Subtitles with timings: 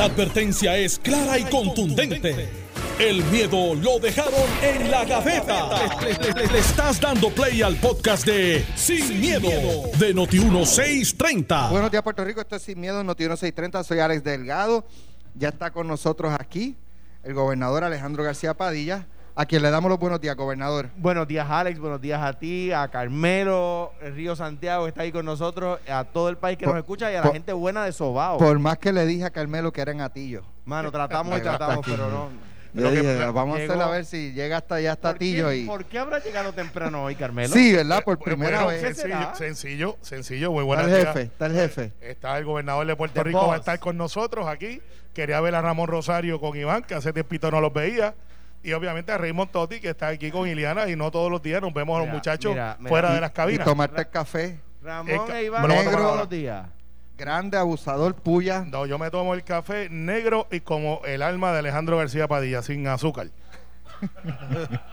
[0.00, 2.48] La advertencia es clara y contundente.
[2.98, 5.68] El miedo lo dejaron en la gaveta.
[6.00, 9.50] Le, estás dando play al podcast de Sin, miedo,
[9.98, 11.68] de Noti1630.
[11.68, 12.40] Buenos días, Puerto Rico.
[12.40, 13.84] Esto es Sin Miedo, Noti 630.
[13.84, 14.86] Soy Alex Delgado.
[15.34, 16.78] Ya está con nosotros aquí
[17.22, 19.06] el gobernador Alejandro García Padilla,
[19.40, 20.90] a quien le damos los buenos días, gobernador.
[20.98, 21.78] Buenos días, Alex.
[21.78, 26.04] Buenos días a ti, a Carmelo, el Río Santiago, que está ahí con nosotros, a
[26.04, 28.36] todo el país que Por- nos escucha y a la gente buena de Sobao.
[28.36, 30.42] Por más que le dije a Carmelo que era en Atillo.
[30.66, 31.90] Mano, tratamos y tratamos, aquí.
[31.90, 32.28] pero no.
[32.74, 35.52] Yo que- vamos a hacer a ver si llega hasta allá, hasta ¿Por qué- Atillo.
[35.52, 35.64] Y...
[35.64, 37.54] ¿Por qué habrá llegado temprano hoy, Carmelo?
[37.54, 38.04] Sí, ¿verdad?
[38.04, 38.94] Por Bueno, primera bueno, vez.
[38.94, 40.52] Sencillo, sencillo, sencillo.
[40.52, 41.92] Muy Está buenas el jefe, está el jefe.
[42.02, 43.54] Está el gobernador de Puerto The Rico, va boss.
[43.54, 44.82] a estar con nosotros aquí.
[45.14, 48.14] Quería ver a Ramón Rosario con Iván, que hace tiempito no los veía.
[48.62, 50.88] Y obviamente a Raymond Totti, que está aquí con Iliana.
[50.88, 52.88] Y no todos los días nos vemos a los Mira, muchachos mira, mira.
[52.88, 53.64] fuera Y- de las Y cabinas.
[53.64, 54.60] tomarte el café.
[54.82, 56.20] Ramón e Iván me lo voy a tomar todos ahora.
[56.22, 56.66] los días.
[57.18, 58.64] Grande, abusador, puya.
[58.66, 62.62] No, yo me tomo el café negro y como el alma de Alejandro García Padilla,
[62.62, 63.28] sin azúcar.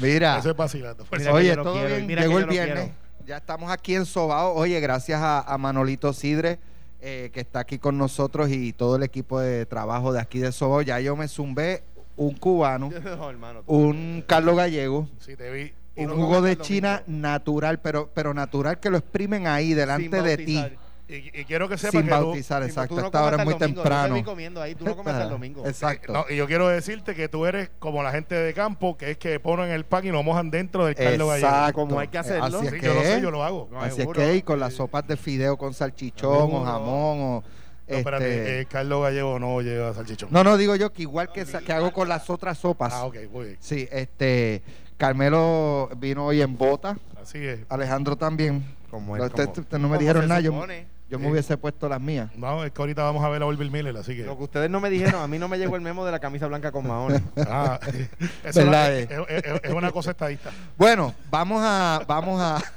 [0.00, 0.38] Mira.
[0.38, 1.04] Eso es vacilando.
[1.04, 2.06] Pues, Mira que Oye, lo todo quiero, bien.
[2.06, 2.74] mira Llegó el lo viernes.
[2.84, 3.26] quiero.
[3.26, 4.54] Ya estamos aquí en Sobao.
[4.54, 6.58] Oye, gracias a, a Manolito Sidre,
[7.00, 10.52] eh, que está aquí con nosotros y todo el equipo de trabajo de aquí de
[10.52, 10.82] Sobao.
[10.82, 11.82] Ya yo me zumbé
[12.16, 13.62] un cubano, No, hermano.
[13.66, 15.72] un Carlos Gallego, sí, te vi.
[15.96, 20.36] Y un jugo de China natural, pero, pero natural que lo exprimen ahí delante de
[20.36, 20.64] ti.
[21.10, 22.94] Y, y quiero que sepa Sin que bautizar, exacto.
[22.94, 24.08] tú no Esta hora es hasta muy domingo, temprano.
[24.08, 25.66] Yo te vi comiendo ahí, tú no comes hasta el domingo.
[25.66, 26.12] Exacto.
[26.12, 29.16] No, y yo quiero decirte que tú eres como la gente de campo, que es
[29.16, 31.48] que ponen el pan y lo mojan dentro del caldo gallego.
[31.48, 31.72] Exacto.
[31.80, 32.44] Como hay que hacerlo.
[32.58, 33.22] Así es Sí, que yo lo sé, es.
[33.22, 33.68] yo lo hago.
[33.72, 37.44] No, Así es que y con las sopas de fideo con salchichón o jamón o...
[37.88, 40.28] No, espérate, este, caldo gallego no lleva salchichón.
[40.30, 42.92] No, no, digo yo que igual que, que hago con las otras sopas.
[42.92, 43.56] Ah, ok, muy bien.
[43.60, 44.62] Sí, este,
[44.98, 47.60] Carmelo vino hoy en bota, Así es.
[47.70, 48.62] Alejandro también.
[48.90, 50.52] Como es, usted- como- usted no me dijeron nada, yo.
[51.08, 52.30] Yo me hubiese puesto las mías.
[52.36, 54.24] No, es que ahorita vamos a ver a Orville Miller, así que.
[54.24, 56.18] Lo que ustedes no me dijeron, a mí no me llegó el memo de la
[56.18, 57.22] camisa blanca con maones.
[57.48, 57.80] Ah,
[58.44, 59.24] eso ¿Verdad, es, eh?
[59.28, 60.50] es- es- es una cosa estadista.
[60.76, 62.58] Bueno, vamos a, vamos a.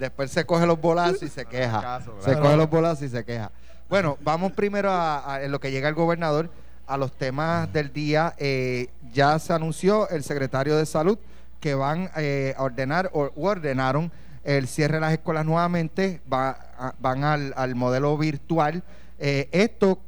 [0.00, 1.80] Después se coge los bolazos y se queja.
[1.80, 2.42] Caso, Se claro.
[2.42, 3.52] coge los bolazos y se queja.
[3.88, 6.50] Bueno, vamos primero a, a- en lo que llega el gobernador
[6.86, 8.34] a los temas del día.
[8.38, 11.18] Eh, ya se anunció el secretario de salud
[11.60, 14.10] que van eh, a ordenar o ordenaron
[14.44, 16.20] el cierre de las escuelas nuevamente.
[16.32, 18.82] Va van al, al modelo virtual.
[19.18, 19.98] Eh, esto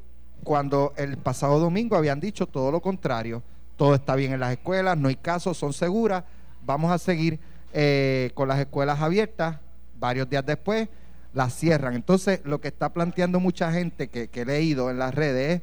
[0.45, 3.43] cuando el pasado domingo habían dicho todo lo contrario.
[3.77, 6.25] Todo está bien en las escuelas, no hay casos, son seguras.
[6.65, 7.39] Vamos a seguir
[7.73, 9.59] eh, con las escuelas abiertas.
[9.99, 10.89] Varios días después
[11.35, 11.95] las cierran.
[11.95, 15.63] Entonces, lo que está planteando mucha gente que, que he leído en las redes es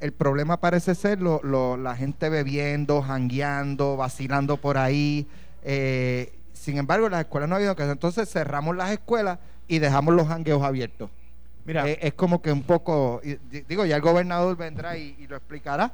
[0.00, 5.26] el problema parece ser lo, lo- la gente bebiendo, jangueando, vacilando por ahí.
[5.62, 6.32] Eh,
[6.64, 7.92] sin embargo, en las escuelas no ha habido casos.
[7.92, 9.38] Entonces cerramos las escuelas
[9.68, 11.10] y dejamos los jangueos abiertos.
[11.66, 13.20] Mira, Eh, es como que un poco,
[13.68, 15.92] digo, ya el gobernador vendrá y, y lo explicará,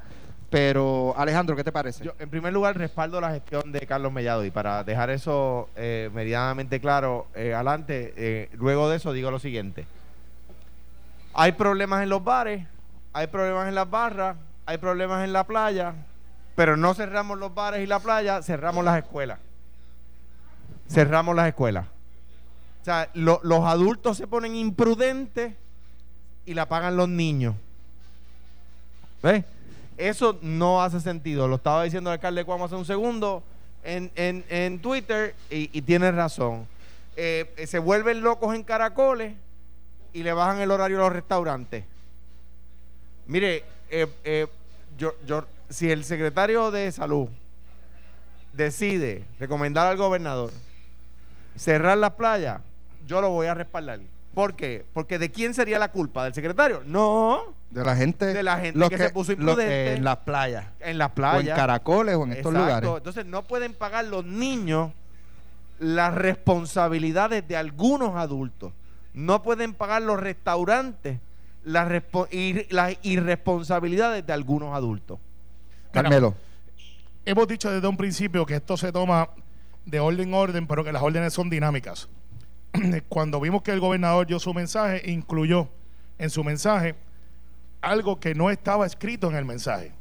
[0.48, 2.02] pero Alejandro, ¿qué te parece?
[2.04, 6.10] yo en primer lugar respaldo la gestión de Carlos Mellado y para dejar eso eh,
[6.12, 9.86] meridianamente claro eh, adelante, eh, luego de eso digo lo siguiente.
[11.34, 12.66] Hay problemas en los bares,
[13.12, 15.94] hay problemas en las barras, hay problemas en la playa,
[16.56, 19.38] pero no cerramos los bares y la playa, cerramos las escuelas.
[20.90, 21.86] Cerramos las escuelas.
[22.82, 25.54] O sea, lo- los adultos se ponen imprudentes
[26.46, 27.54] y la pagan los niños.
[29.22, 29.44] ¿Ves?
[29.98, 31.46] Eso no hace sentido.
[31.46, 33.42] Lo estaba diciendo el alcalde Cuamo hace un segundo
[33.84, 36.66] en, en- en Twitter y, y tiene razón.
[37.16, 39.34] Eh, se vuelven locos en caracoles
[40.12, 41.84] y le bajan el horario a los restaurantes.
[43.26, 44.46] Mire, eh, eh,
[44.98, 47.28] yo, yo, si el secretario de salud
[48.54, 50.50] decide recomendar al gobernador
[51.60, 52.60] cerrar las playas,
[53.06, 54.00] yo lo voy a respaldar.
[54.34, 54.86] ¿Por qué?
[54.94, 56.24] Porque ¿de quién sería la culpa?
[56.24, 56.82] ¿Del secretario?
[56.86, 59.94] No, de la gente, de la gente los que se puso imprudente.
[59.94, 61.58] en las playas, en las o en playas.
[61.58, 62.58] caracoles o en estos Exacto.
[62.80, 62.90] lugares.
[62.98, 64.92] Entonces no pueden pagar los niños
[65.80, 68.72] las responsabilidades de algunos adultos.
[69.14, 71.18] No pueden pagar los restaurantes
[71.64, 75.18] las, respo- ir- las irresponsabilidades de algunos adultos.
[75.92, 76.34] Carmelo,
[77.26, 79.28] Hemos dicho desde un principio que esto se toma
[79.90, 82.08] de orden en orden, pero que las órdenes son dinámicas.
[83.08, 85.68] Cuando vimos que el gobernador dio su mensaje, incluyó
[86.18, 86.94] en su mensaje
[87.80, 89.92] algo que no estaba escrito en el mensaje,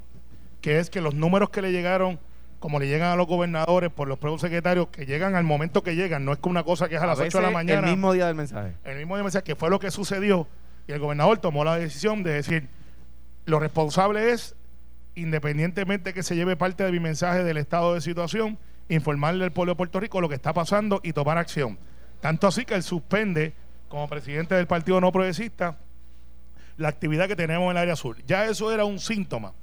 [0.61, 2.19] que es que los números que le llegaron,
[2.59, 5.95] como le llegan a los gobernadores por los propios secretarios, que llegan al momento que
[5.95, 7.93] llegan, no es como una cosa que es a las 8 de la mañana El
[7.93, 8.73] mismo día del mensaje.
[8.83, 10.47] el mismo día mensaje, que fue lo que sucedió,
[10.87, 12.67] y el gobernador tomó la decisión de decir,
[13.45, 14.55] lo responsable es,
[15.15, 18.57] independientemente que se lleve parte de mi mensaje del estado de situación,
[18.89, 21.77] informarle al pueblo de Puerto Rico lo que está pasando y tomar acción.
[22.19, 23.53] Tanto así que él suspende
[23.87, 25.77] como presidente del Partido No Progresista,
[26.77, 28.17] la actividad que tenemos en el área sur.
[28.25, 29.53] Ya eso era un síntoma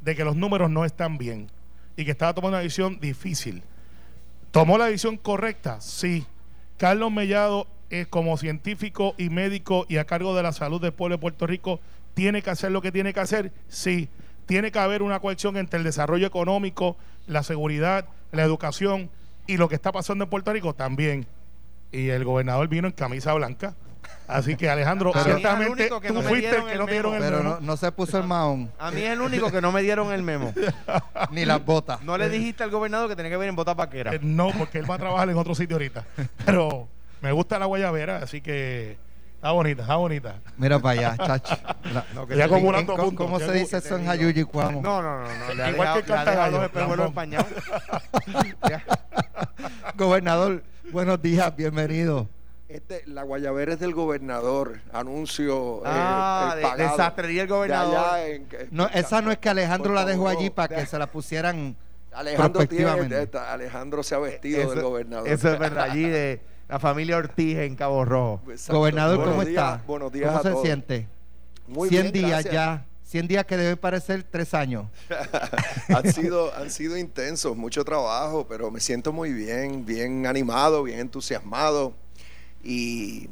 [0.00, 1.50] de que los números no están bien
[1.96, 3.62] y que estaba tomando una decisión difícil.
[4.50, 5.80] ¿Tomó la decisión correcta?
[5.80, 6.26] Sí.
[6.76, 11.16] Carlos Mellado, es como científico y médico y a cargo de la salud del pueblo
[11.16, 11.80] de Puerto Rico,
[12.14, 13.52] ¿tiene que hacer lo que tiene que hacer?
[13.68, 14.08] Sí.
[14.46, 16.96] Tiene que haber una cohesión entre el desarrollo económico,
[17.26, 19.10] la seguridad, la educación
[19.46, 21.26] y lo que está pasando en Puerto Rico también.
[21.92, 23.74] Y el gobernador vino en camisa blanca.
[24.26, 26.92] Así que Alejandro, el ciertamente único que tú no me fuiste el que no te
[26.92, 27.36] dieron el memo.
[27.36, 29.82] Pero no, no se puso el mahón, A mí es el único que no me
[29.82, 30.52] dieron el memo.
[31.30, 32.02] ni las botas.
[32.02, 34.14] No le dijiste al gobernador que tenía que venir en bota paquera.
[34.14, 36.04] Eh, No, porque él va a trabajar en otro sitio ahorita.
[36.44, 36.88] Pero
[37.20, 38.96] me gusta la guayabera, así que
[39.44, 40.34] está bonita, está bonita.
[40.56, 41.54] Mira para allá, chacho.
[41.92, 43.26] La- No, que Ya te- acumulando ¿Cómo, puntos.
[43.26, 44.06] cómo Ya se dice eso en
[44.38, 44.80] y Cuamo?
[44.80, 45.52] No, no, no, no.
[45.52, 47.08] Igual dejado, que dejado Cantagallo, los espejuelos lambón.
[47.08, 48.54] empañados.
[48.70, 48.82] Ya.
[49.96, 50.62] Gobernador,
[50.92, 52.26] buenos días, bienvenido.
[52.70, 54.80] Este, la guayabera es del gobernador.
[54.94, 55.80] Anuncio.
[55.80, 56.90] eh, Ah, el de- pagado.
[56.90, 58.18] desastrería el De gobernador.
[58.20, 61.76] en- No, esa no es que Alejandro la dejó allí para que se la pusieran
[62.14, 65.28] Alejandro tiene, Alejandro se ha vestido Eso- del gobernador.
[65.28, 68.40] Eso es verdad, allí de la familia Ortiz en Cabo Rojo.
[68.50, 68.78] Exacto.
[68.78, 69.86] Gobernador, Buenos ¿cómo días, está?
[69.86, 70.62] Buenos días ¿Cómo a se todos.
[70.62, 71.08] siente?
[71.66, 72.52] Muy 100 bien, días gracias.
[72.54, 72.86] ya.
[73.04, 74.86] 100 días que deben parecer tres años.
[75.88, 80.98] han, sido, han sido intensos, mucho trabajo, pero me siento muy bien, bien animado, bien
[81.00, 81.92] entusiasmado
[82.64, 83.28] y,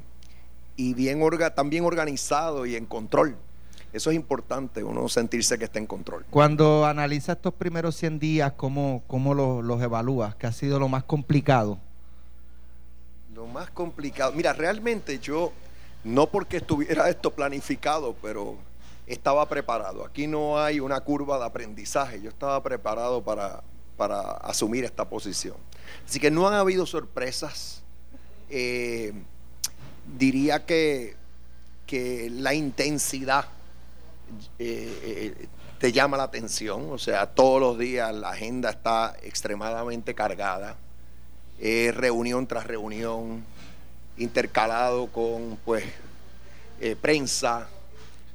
[0.77, 3.37] y bien orga, también organizado y en control.
[3.93, 6.25] Eso es importante, uno sentirse que está en control.
[6.31, 10.35] Cuando analiza estos primeros 100 días, ¿cómo, cómo los, los evalúas?
[10.37, 11.79] ¿Qué ha sido lo más complicado?
[13.47, 15.53] Más complicado, mira, realmente yo,
[16.05, 18.57] no porque estuviera esto planificado, pero
[19.07, 20.05] estaba preparado.
[20.05, 23.63] Aquí no hay una curva de aprendizaje, yo estaba preparado para,
[23.97, 25.57] para asumir esta posición.
[26.09, 27.83] Así que no han habido sorpresas.
[28.51, 29.13] Eh,
[30.19, 31.17] diría que,
[31.87, 33.47] que la intensidad
[34.59, 35.47] eh, eh,
[35.79, 40.77] te llama la atención, o sea, todos los días la agenda está extremadamente cargada
[41.65, 43.45] eh, reunión tras reunión,
[44.17, 45.85] intercalado con pues
[46.81, 47.69] eh, prensa.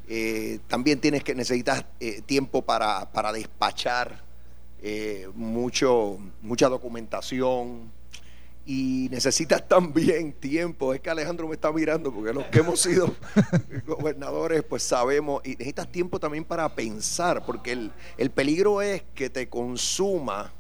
[0.08, 1.84] Eh, también tienes que necesitas
[2.26, 4.24] tiempo para, para despachar
[5.36, 7.92] mucho, mucha documentación
[8.66, 10.94] y necesitas también tiempo.
[10.94, 13.14] Es que Alejandro me está mirando porque los que hemos sido
[13.86, 19.30] gobernadores pues sabemos y necesitas tiempo también para pensar porque el, el peligro es que
[19.30, 20.54] te consuma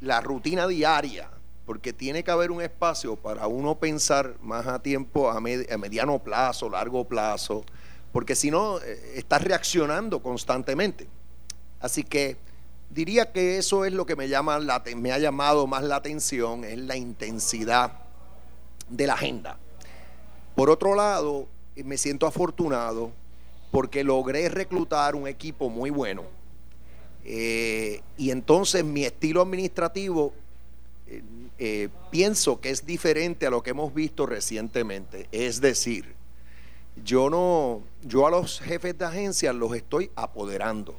[0.00, 1.28] la rutina diaria,
[1.66, 5.76] porque tiene que haber un espacio para uno pensar más a tiempo, a, med- a
[5.76, 7.64] mediano plazo, largo plazo,
[8.12, 11.08] porque si no, eh, estás reaccionando constantemente.
[11.80, 12.36] Así que
[12.88, 16.64] diría que eso es lo que me, llama la me ha llamado más la atención,
[16.64, 17.92] es la intensidad
[18.88, 19.58] de la agenda.
[20.54, 23.10] Por otro lado, eh, me siento afortunado
[23.72, 26.22] porque logré reclutar un equipo muy bueno.
[27.24, 30.32] Eh, y entonces mi estilo administrativo
[31.08, 31.22] eh,
[31.58, 35.28] eh, pienso que es diferente a lo que hemos visto recientemente.
[35.32, 36.14] Es decir,
[37.04, 40.94] yo no, yo a los jefes de agencias los estoy apoderando.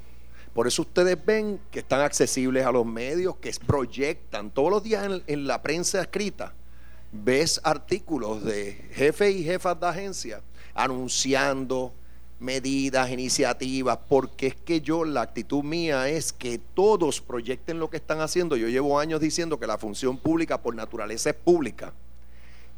[0.54, 5.06] Por eso ustedes ven que están accesibles a los medios, que proyectan todos los días
[5.06, 6.54] en, en la prensa escrita.
[7.12, 10.42] Ves artículos de jefes y jefas de agencia
[10.74, 11.94] anunciando
[12.40, 17.98] medidas, iniciativas, porque es que yo, la actitud mía es que todos proyecten lo que
[17.98, 18.56] están haciendo.
[18.56, 21.94] Yo llevo años diciendo que la función pública por naturaleza es pública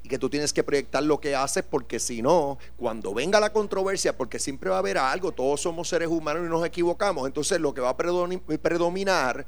[0.03, 3.51] y que tú tienes que proyectar lo que haces porque si no, cuando venga la
[3.51, 7.59] controversia, porque siempre va a haber algo, todos somos seres humanos y nos equivocamos, entonces
[7.59, 9.45] lo que va a predominar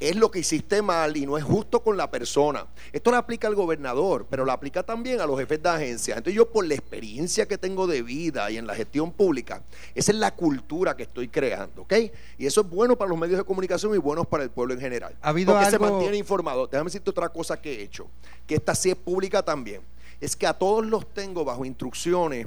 [0.00, 2.66] es lo que hiciste mal y no es justo con la persona.
[2.92, 6.14] Esto le aplica al gobernador, pero lo aplica también a los jefes de agencia.
[6.14, 9.62] Entonces yo por la experiencia que tengo de vida y en la gestión pública,
[9.94, 11.92] esa es la cultura que estoy creando, ¿ok?
[12.38, 14.80] Y eso es bueno para los medios de comunicación y bueno para el pueblo en
[14.80, 15.14] general.
[15.20, 16.66] ¿Ha habido Porque se algo- mantiene informado.
[16.66, 18.06] Déjame decirte otra cosa que he hecho,
[18.46, 19.82] que esta sí es pública también.
[20.18, 22.46] Es que a todos los tengo bajo instrucciones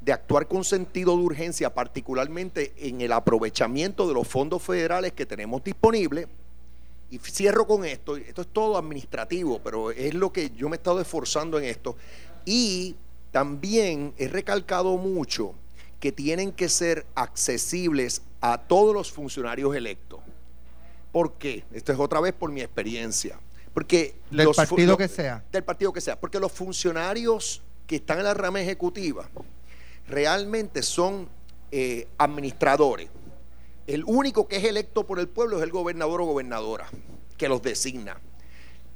[0.00, 5.26] de actuar con sentido de urgencia, particularmente en el aprovechamiento de los fondos federales que
[5.26, 6.26] tenemos disponibles.
[7.12, 10.78] Y cierro con esto, esto es todo administrativo, pero es lo que yo me he
[10.78, 11.94] estado esforzando en esto.
[12.46, 12.96] Y
[13.30, 15.54] también he recalcado mucho
[16.00, 20.20] que tienen que ser accesibles a todos los funcionarios electos.
[21.12, 21.64] ¿Por qué?
[21.74, 23.38] Esto es otra vez por mi experiencia.
[23.74, 25.44] Porque Del los partido que sea.
[25.52, 26.18] Del partido que sea.
[26.18, 29.28] Porque los funcionarios que están en la rama ejecutiva
[30.08, 31.28] realmente son
[31.70, 33.10] eh, administradores.
[33.86, 36.88] El único que es electo por el pueblo es el gobernador o gobernadora,
[37.36, 38.20] que los designa.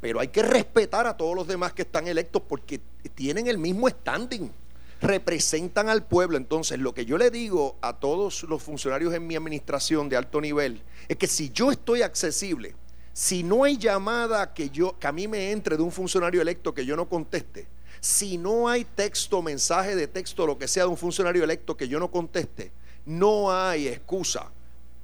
[0.01, 2.81] Pero hay que respetar a todos los demás que están electos porque
[3.15, 4.53] tienen el mismo standing.
[5.01, 6.37] representan al pueblo.
[6.37, 10.41] Entonces, lo que yo le digo a todos los funcionarios en mi administración de alto
[10.41, 12.75] nivel es que si yo estoy accesible,
[13.13, 16.75] si no hay llamada que yo que a mí me entre de un funcionario electo
[16.75, 17.67] que yo no conteste,
[18.01, 21.89] si no hay texto, mensaje de texto, lo que sea de un funcionario electo que
[21.89, 22.73] yo no conteste,
[23.05, 24.51] no hay excusa,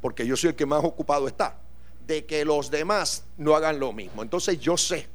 [0.02, 1.56] porque yo soy el que más ocupado está,
[2.06, 4.23] de que los demás no hagan lo mismo.
[4.23, 5.06] Entonces yo sé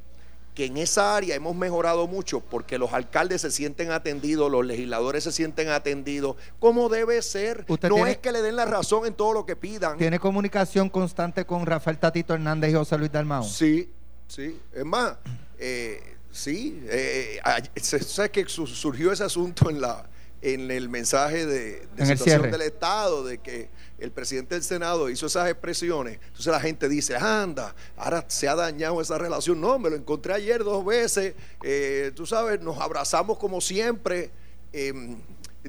[0.54, 5.22] que en esa área hemos mejorado mucho porque los alcaldes se sienten atendidos, los legisladores
[5.22, 7.64] se sienten atendidos, como debe ser.
[7.68, 9.98] Usted no tiene- es que le den la razón en todo lo que pidan.
[9.98, 13.44] ¿Tiene comunicación constante con Rafael Tatito Hernández y José Luis Dalmau?
[13.44, 13.88] Sí,
[14.26, 14.58] sí.
[14.72, 15.12] Es más,
[15.60, 16.82] eh, sí.
[16.88, 17.38] eh,
[17.76, 20.04] se- ¿Sabes que su- surgió ese asunto en la
[20.40, 25.26] en el mensaje de, de situación del Estado, de que el presidente del Senado hizo
[25.26, 26.20] esas expresiones.
[26.26, 29.60] Entonces la gente dice, anda, ahora se ha dañado esa relación.
[29.60, 31.34] No, me lo encontré ayer dos veces.
[31.64, 34.30] eh, tú sabes, nos abrazamos como siempre.
[34.72, 34.92] eh,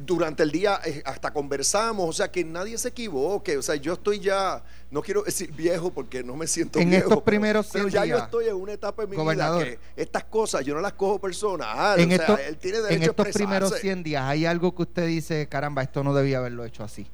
[0.06, 3.94] durante el día eh, hasta conversamos, o sea que nadie se equivoque, o sea, yo
[3.94, 7.04] estoy ya, no quiero decir viejo porque no me siento En viejo.
[7.04, 9.64] estos pero- primeros pero 100 ya yo días, estoy en una etapa en mi gobernador,
[9.66, 12.78] vida que estas cosas yo no las cojo personal, en o sea, estos, él tiene
[12.78, 13.82] en derecho a estos primeros expresarse.
[13.82, 17.08] 100 días, ¿hay algo que usted dice, caramba, esto no debía haberlo hecho así?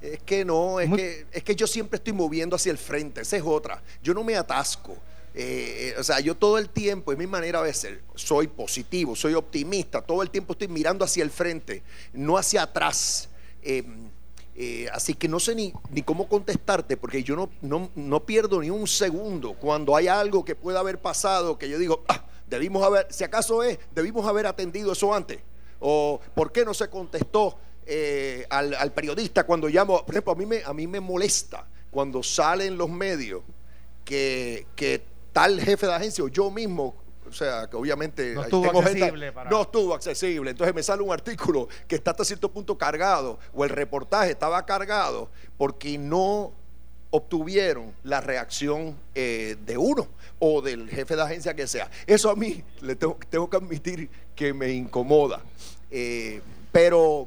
[0.00, 3.22] Es que no, es Muy- que, es que yo siempre estoy moviendo hacia el frente,
[3.22, 3.82] esa es otra.
[4.02, 4.96] Yo no me atasco.
[5.38, 9.14] Eh, eh, o sea, yo todo el tiempo, es mi manera de ser, soy positivo,
[9.14, 11.82] soy optimista, todo el tiempo estoy mirando hacia el frente,
[12.14, 13.28] no hacia atrás.
[13.62, 13.84] Eh,
[14.54, 18.62] eh, así que no sé ni, ni cómo contestarte, porque yo no, no, no pierdo
[18.62, 22.82] ni un segundo cuando hay algo que pueda haber pasado que yo digo, ah, debimos
[22.82, 25.38] haber, si acaso es, debimos haber atendido eso antes.
[25.80, 27.58] O por qué no se contestó
[28.48, 30.02] al, al periodista cuando llamo.
[30.06, 33.42] Por ejemplo, a mí me, a mí me molesta cuando salen los medios
[34.06, 36.94] que, que tal jefe de agencia o yo mismo.
[37.28, 40.50] O sea, que obviamente No ahí estuvo tengo gente- accesible para- no estuvo accesible.
[40.50, 44.64] Entonces me sale un artículo que está hasta cierto punto cargado o el reportaje estaba
[44.64, 45.28] cargado
[45.58, 46.52] porque no
[47.10, 51.90] obtuvieron la reacción eh, de uno o del jefe de agencia que sea.
[52.06, 55.42] Eso a mí le tengo, tengo que admitir que me incomoda.
[55.90, 56.40] Eh,
[56.72, 57.26] pero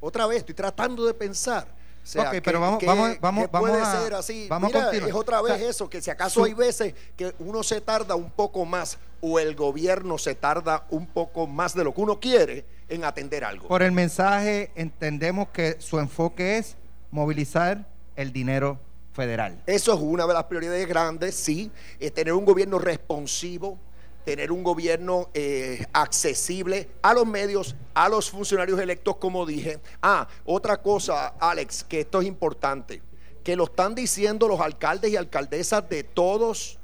[0.00, 1.68] otra vez estoy tratando de pensar.
[2.04, 4.46] O sea, Ok, ¿qué- pero vamos- vamos- vamos- puede a- ser así.
[4.48, 5.08] vamos a continuar.
[5.08, 7.80] es otra vez O sea, eso, que si acaso su- hay veces que uno se
[7.80, 12.00] tarda un poco más o el gobierno se tarda un poco más de lo que
[12.02, 13.68] uno quiere en atender algo.
[13.68, 16.76] Por el mensaje entendemos que su enfoque es
[17.10, 18.78] movilizar el dinero
[19.14, 19.62] federal.
[19.66, 23.78] Eso es una de las prioridades grandes, sí, es tener un gobierno responsivo,
[24.24, 29.78] tener un gobierno eh, accesible a los medios, a los funcionarios electos, como dije.
[30.02, 33.02] Ah, otra cosa, Alex, que esto es importante,
[33.42, 36.78] que lo están diciendo los alcaldes y alcaldesas de todos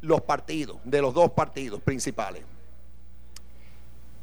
[0.00, 2.42] los partidos, de los dos partidos principales.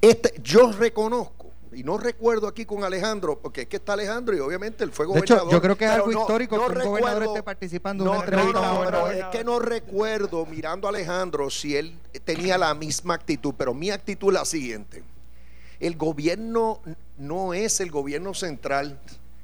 [0.01, 1.38] Este, yo reconozco,
[1.71, 5.05] y no recuerdo aquí con Alejandro, porque es que está Alejandro y obviamente él fue
[5.05, 5.51] De hecho, gobernador.
[5.51, 8.05] yo creo que es algo no- histórico no que un gobernador recuerdo- esté participando en
[8.05, 8.53] no, una entrevista.
[8.53, 9.15] no, no, pero gobernador.
[9.15, 13.91] es que no recuerdo, mirando a Alejandro, si él tenía la misma actitud, pero mi
[13.91, 15.03] actitud es la siguiente.
[15.79, 16.81] El gobierno
[17.17, 18.99] no es el gobierno central,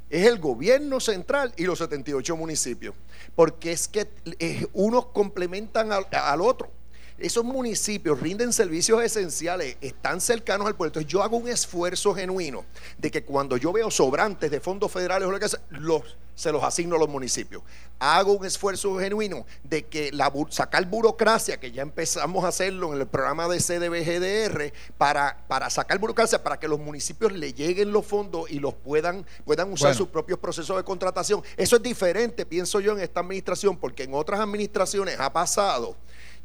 [0.09, 2.93] es el gobierno central y los 78 municipios,
[3.35, 4.07] porque es que
[4.39, 6.69] eh, unos complementan al, al otro.
[7.17, 10.99] Esos municipios rinden servicios esenciales, están cercanos al puerto.
[10.99, 12.65] Entonces, yo hago un esfuerzo genuino
[12.97, 16.51] de que cuando yo veo sobrantes de fondos federales o lo que sea, los, se
[16.51, 17.63] los asigno a los municipios.
[17.99, 22.99] Hago un esfuerzo genuino de que la, sacar burocracia, que ya empezamos a hacerlo en
[22.99, 28.05] el programa de CDBGDR, para, para sacar burocracia, para que los municipios le lleguen los
[28.05, 29.97] fondos y los puedan, puedan usar Bueno.
[29.99, 31.41] sus propios procesos de contratación.
[31.55, 35.95] Eso es diferente, pienso yo, en esta administración, porque en otras administraciones ha pasado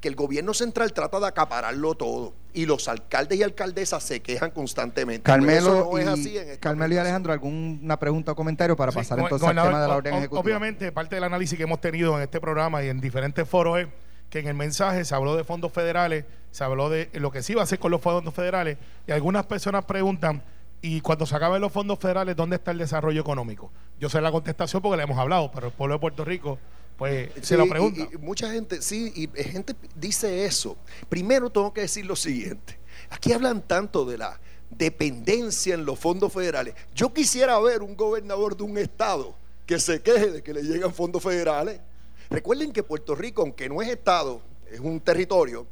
[0.00, 4.50] que el gobierno central trata de acapararlo todo y los alcaldes y alcaldesas se quejan
[4.50, 5.23] constantemente.
[5.23, 6.99] Carmelo, eso no es y, así Carmelo y.
[6.99, 10.14] Alejandro, ¿alguna pregunta o comentario para Sí, pasar entonces al gobernador, tema de la orden
[10.14, 10.40] ejecutiva?
[10.40, 13.88] Obviamente, parte del análisis que hemos tenido en este programa y en diferentes foros es
[14.30, 17.52] que en el mensaje se habló de fondos federales, se habló de lo que se
[17.52, 20.42] iba a hacer con los fondos federales y algunas personas preguntan,
[20.83, 23.71] y cuando se acaben los fondos federales, ¿dónde está el desarrollo económico?
[23.99, 26.59] Yo sé la contestación porque la hemos hablado, pero el pueblo de Puerto Rico,
[27.00, 28.09] pues se lo y- pregunta.
[28.12, 30.76] y mucha gente, sí, y gente dice eso.
[31.09, 32.78] Primero tengo que decir lo siguiente.
[33.09, 34.38] Aquí hablan tanto de la
[34.69, 36.75] dependencia en los fondos federales.
[36.95, 40.92] Yo quisiera ver un gobernador de un estado que se queje de que le llegan
[40.92, 41.80] fondos federales.
[42.28, 45.66] Recuerden que Puerto Rico, aunque no es estado, es un territorio,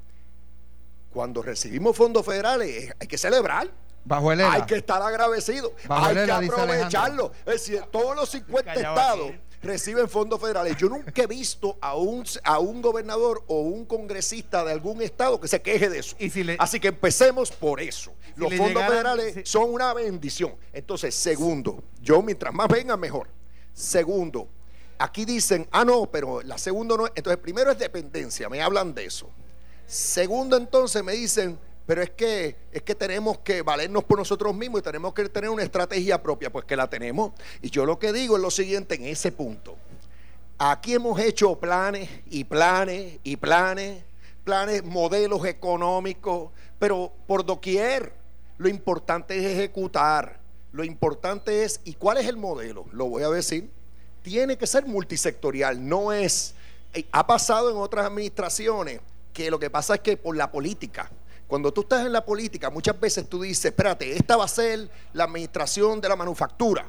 [1.13, 3.71] cuando recibimos fondos federales eh, hay que celebrar.
[4.03, 4.53] Bajo el ELA.
[4.55, 5.75] Hay que estar agradecido.
[5.87, 7.33] Bajo hay el que aprovecharlo.
[7.41, 9.41] Es decir, todos los 50 Callado estados, aquí.
[9.63, 10.77] Reciben fondos federales.
[10.77, 15.41] Yo nunca he visto a un, a un gobernador o un congresista de algún estado
[15.41, 16.17] que se queje de eso.
[16.19, 18.13] Y si le- Así que empecemos por eso.
[18.35, 20.55] Si Los fondos federales si- son una bendición.
[20.73, 23.29] Entonces, segundo, yo mientras más venga, mejor.
[23.73, 24.49] Segundo,
[24.99, 27.13] aquí dicen, ah, no, pero la segunda no es.
[27.17, 29.29] Entonces, primero es dependencia, me hablan de eso.
[29.87, 31.59] Segundo, entonces me dicen,
[31.89, 35.49] pero es que, es que tenemos que valernos por nosotros mismos y tenemos que tener
[35.49, 37.33] una estrategia propia, pues que la tenemos.
[37.63, 39.75] Y yo lo que digo es lo siguiente en ese punto.
[40.59, 44.03] Aquí hemos hecho planes y planes y planes,
[44.45, 48.13] planes, modelos económicos, pero por doquier.
[48.59, 50.41] Lo importante es ejecutar.
[50.73, 52.85] Lo importante es, ¿y cuál es el modelo?
[52.93, 53.71] Lo voy a decir.
[54.21, 56.55] Tiene que ser multisectorial, no es...
[56.93, 59.01] eh, Ha pasado en otras administraciones
[59.33, 61.11] que lo que pasa es que por la política,
[61.49, 64.89] cuando tú estás en la política, muchas veces tú dices, espérate, esta va a ser
[65.13, 66.89] la administración de la manufactura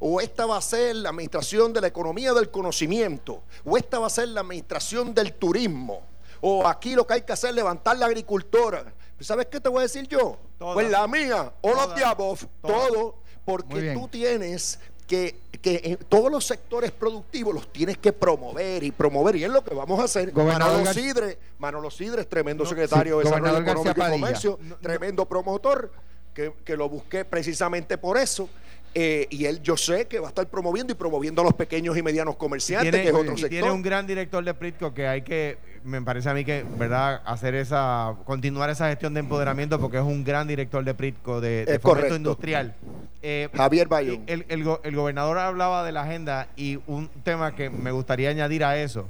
[0.00, 4.06] o esta va a ser la administración de la economía del conocimiento, o esta va
[4.06, 6.02] a ser la administración del turismo,
[6.40, 8.94] o aquí lo que hay que hacer es levantar la agricultura.
[9.20, 10.38] ¿Sabes qué te voy a decir yo?
[10.58, 10.74] Todas.
[10.74, 12.48] Pues la mía, o los Todas.
[12.62, 18.84] todo, porque tú tienes que, que en todos los sectores productivos los tienes que promover
[18.84, 20.30] y promover, y es lo que vamos a hacer.
[20.30, 24.20] Gobernador Manolo Gar- Sidre, Manolo Sidre es tremendo No, secretario sí, de Desarrollo Económico y.
[24.20, 25.90] Comercio, tremendo promotor,
[26.32, 28.48] que, que lo busqué precisamente por eso.
[28.94, 31.96] Eh, y él, yo sé que va a estar promoviendo y promoviendo a los pequeños
[31.96, 33.50] y medianos comerciantes, tiene, que es otro y sector.
[33.50, 37.22] tiene un gran director de Pritco que hay que, me parece a mí que, ¿verdad?
[37.24, 41.64] Hacer esa, continuar esa gestión de empoderamiento porque es un gran director de Pritco, de,
[41.64, 42.16] de fomento correcto.
[42.16, 42.74] industrial.
[43.22, 44.22] Eh, Javier Bayón.
[44.26, 48.30] el, el go- el gobernador hablaba de la agenda y un tema que me gustaría
[48.30, 49.08] añadir a eso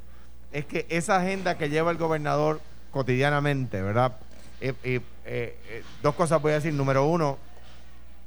[0.52, 2.60] es que esa agenda que lleva el gobernador
[2.90, 4.16] cotidianamente, ¿verdad?
[4.60, 6.72] Eh, eh, eh, dos cosas voy a decir.
[6.74, 7.38] Número uno,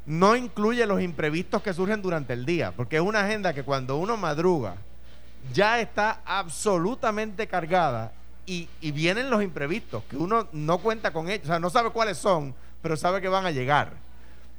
[0.05, 3.97] no incluye los imprevistos que surgen durante el día, porque es una agenda que cuando
[3.97, 4.75] uno madruga
[5.53, 8.11] ya está absolutamente cargada
[8.45, 12.17] y, vienen los imprevistos, que uno no cuenta con ellos, o sea, no sabe cuáles
[12.17, 13.91] son, pero sabe que van a llegar.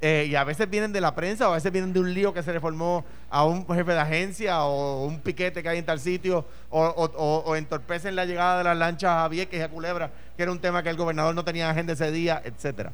[0.01, 2.33] Eh, y a veces vienen de la prensa o a veces vienen de un lío
[2.33, 5.85] que se le formó a un jefe de agencia o un piquete que hay en
[5.85, 10.43] tal sitio o entorpecen la llegada de las lanchas a Vieques y a Culebra, que
[10.43, 12.91] era un tema que el gobernador no tenía agenda ese día, etcétera.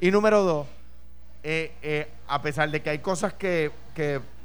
[0.00, 0.66] Y número dos,
[1.42, 3.70] eh, eh, a pesar de que hay cosas que,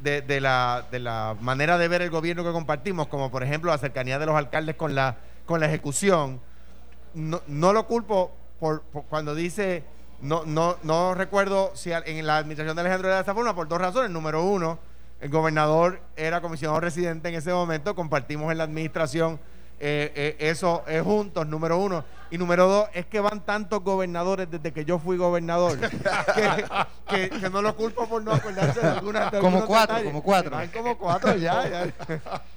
[0.01, 3.77] de, la, de la manera de ver el gobierno que compartimos, como por ejemplo la
[3.77, 6.41] cercanía de los alcaldes con la, con la ejecución,
[7.13, 9.83] no, no lo culpo por, cuando dice,
[10.21, 13.67] no, no, no recuerdo si en la administración de Alejandro era de esa forma, por
[13.67, 14.11] dos razones.
[14.11, 14.79] Número uno,
[15.21, 19.39] el gobernador era comisionado residente en ese momento, compartimos en la administración
[19.79, 22.03] eh, eh, eso eh, juntos, número uno.
[22.31, 25.89] Y número dos, es que van tantos gobernadores desde que yo fui gobernador que,
[27.07, 30.11] que- que no lo culpo por no acordarse de algunas de Como cuatro, detalles.
[30.11, 30.51] como cuatro.
[30.51, 31.69] Van como cuatro ya.
[31.69, 31.93] ya.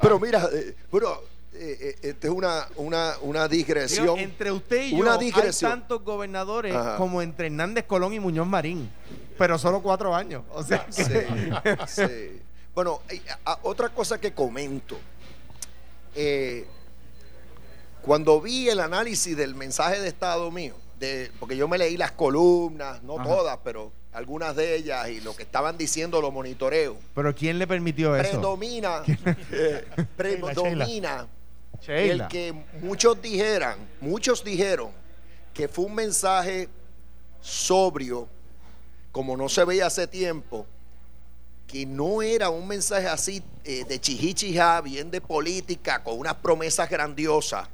[0.00, 1.08] Pero mira, eh, bueno,
[1.52, 4.18] eh, eh, esta es una, una, una Digo, digresión.
[4.18, 5.70] entre usted y Una yo digresión.
[5.72, 6.96] hay tantos gobernadores Ajá.
[6.96, 8.90] como entre Hernández Colón y Muñoz Marín,
[9.36, 10.42] pero solo cuatro años.
[10.50, 10.92] O sea, que-
[11.86, 12.42] Sí, sí.
[12.74, 14.96] Bueno, eh, a- otra cosa que comento.
[16.14, 16.66] eh,
[18.08, 22.12] cuando vi el análisis del mensaje de Estado mío, de, porque yo me leí las
[22.12, 23.28] columnas, no Ajá.
[23.28, 26.96] todas, pero algunas de ellas y lo que estaban diciendo lo monitoreo.
[27.14, 28.30] pero ¿quién le permitió eso?
[28.30, 29.02] Predomina,
[29.52, 29.84] eh,
[30.16, 31.28] predomina
[31.82, 32.24] Sheila.
[32.24, 34.88] el que muchos dijeran, muchos dijeron
[35.52, 36.66] que fue un mensaje
[37.42, 38.26] sobrio,
[39.12, 40.64] como no se veía hace tiempo,
[41.66, 46.88] que no era un mensaje así eh, de chijichija, bien de política, con unas promesas
[46.88, 47.68] grandiosas.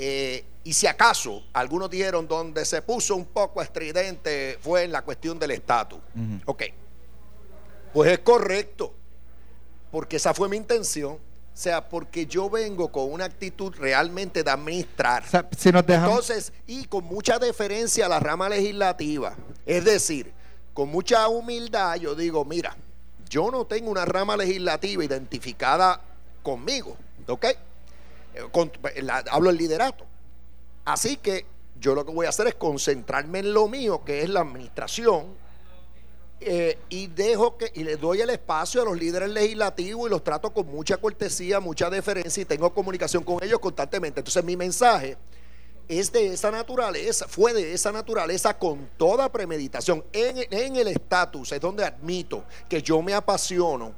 [0.00, 5.02] Eh, y si acaso, algunos dijeron donde se puso un poco estridente fue en la
[5.02, 5.98] cuestión del estatus.
[6.44, 6.62] Ok,
[7.92, 8.94] pues es correcto,
[9.90, 11.14] porque esa fue mi intención.
[11.14, 15.24] O sea, porque yo vengo con una actitud realmente de administrar.
[15.24, 16.10] O sea, si nos dejamos.
[16.10, 19.34] Entonces, y con mucha deferencia a la rama legislativa.
[19.66, 20.32] Es decir,
[20.72, 22.76] con mucha humildad yo digo, mira,
[23.28, 26.00] yo no tengo una rama legislativa identificada
[26.44, 27.46] conmigo, ¿ok?
[28.52, 28.72] Con-
[29.30, 30.04] hablo del liderato.
[30.84, 31.46] Así que
[31.80, 35.26] yo lo que voy a hacer es concentrarme en lo mío, que es la administración,
[36.40, 40.22] eh, y dejo que y le doy el espacio a los líderes legislativos y los
[40.22, 44.20] trato con mucha cortesía, mucha deferencia y tengo comunicación con ellos constantemente.
[44.20, 45.16] Entonces mi mensaje
[45.88, 50.04] es de esa naturaleza, fue de esa naturaleza con toda premeditación.
[50.12, 53.94] En, en el estatus es donde admito que yo me apasiono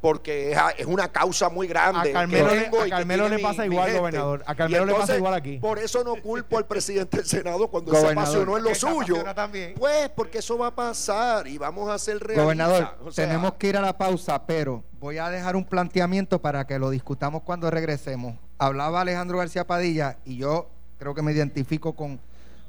[0.00, 2.10] porque es, a- es una causa muy grande.
[2.10, 4.44] A Carmelo que le- tengo a Carmelo le pasa mi- igual, gobernador.
[4.46, 5.58] A Carmelo le pasa igual aquí.
[5.58, 8.28] Por eso no culpo al presidente del Senado cuando se Gobernador.
[8.28, 9.24] apasionó en lo se suyo.
[9.76, 12.44] Pues porque eso va a pasar y vamos a ser realistas.
[12.44, 16.40] Gobernador, O sea, tenemos que ir a la pausa, pero voy a dejar un planteamiento
[16.40, 18.34] para que lo discutamos cuando regresemos.
[18.58, 22.20] Hablaba Alejandro García Padilla y yo creo que me identifico con,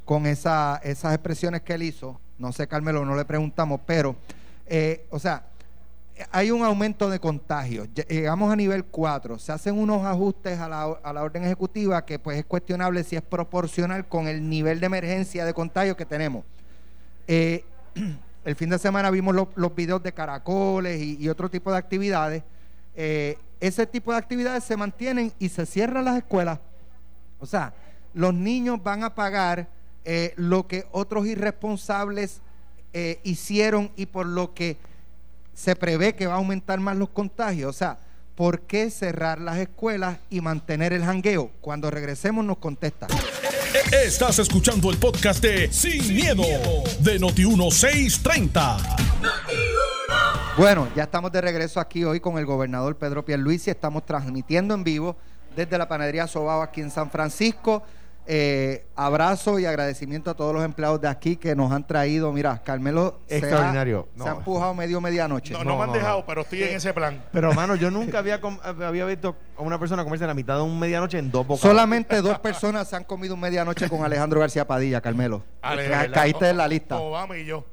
[0.05, 2.19] con esa- esas expresiones que él hizo.
[2.39, 4.15] No sé, Carmelo, no le preguntamos, pero,
[4.65, 5.43] eh, o sea,
[6.31, 7.87] hay un aumento de contagios.
[7.93, 9.37] Lle- Llegamos a nivel 4.
[9.39, 13.15] Se hacen unos ajustes a la, a la orden ejecutiva que pues es cuestionable si
[13.15, 16.43] es proporcional con el nivel de emergencia de contagio que tenemos.
[17.27, 17.63] Eh,
[18.45, 22.43] el fin de semana vimos lo- los videos de caracoles y, otro tipo de actividades.
[22.95, 26.59] Eh, ese tipo de actividades se mantienen y se cierran las escuelas.
[27.39, 27.73] O sea,
[28.13, 29.67] los niños van a pagar
[30.05, 32.41] eh, lo que otros irresponsables
[32.93, 34.77] eh, hicieron y por lo que
[35.59, 37.69] se prevé que va a aumentar más los contagios.
[37.69, 37.97] O sea,
[38.35, 41.51] ¿por qué cerrar las escuelas y mantener el jangueo?
[41.59, 43.07] Cuando regresemos nos contesta.
[43.91, 46.43] Estás escuchando el podcast de Sin, miedo,
[47.01, 48.77] de Noti1630.
[50.57, 53.69] Bueno, ya estamos de regreso aquí hoy con el gobernador Pedro Pierluisi.
[53.69, 55.17] Estamos transmitiendo en vivo
[55.57, 57.83] desde la panadería Sobao aquí en San Francisco.
[58.31, 62.31] Eh, abrazo y agradecimiento a todos los empleados de aquí que nos han traído.
[62.31, 64.07] Mira, Carmelo se ha- Extraordinario.
[64.13, 64.25] Se, No.
[64.25, 65.53] ha empujado medio medianoche.
[65.53, 66.25] No, no, No, me han no, dejado, no.
[66.27, 67.23] pero estoy en ese plan.
[67.31, 70.61] Pero, mano, yo nunca había, com- había visto a una persona comerse la mitad de
[70.61, 71.61] un medianoche en dos bocados.
[71.67, 75.41] Solamente dos personas se han comido un medianoche con Alejandro García Padilla, Carmelo.
[75.63, 76.11] Ale, Ca-.
[76.11, 76.97] Caíste en la lista.
[76.99, 77.65] Obama y yo.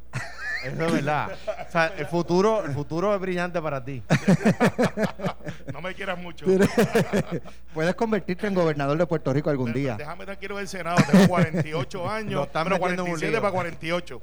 [0.67, 1.29] Eso es verdad.
[1.69, 4.03] O sea, el futuro, el futuro es brillante para ti.
[5.73, 6.47] No me quieras mucho.
[7.75, 9.97] Puedes convertirte en gobernador de Puerto Rico algún día.
[9.97, 10.97] Déjame tranquilo del Senado.
[11.11, 12.47] Tengo 48 años.
[12.47, 13.41] Están pero metiendo en un 47 lío.
[13.41, 14.21] para 48.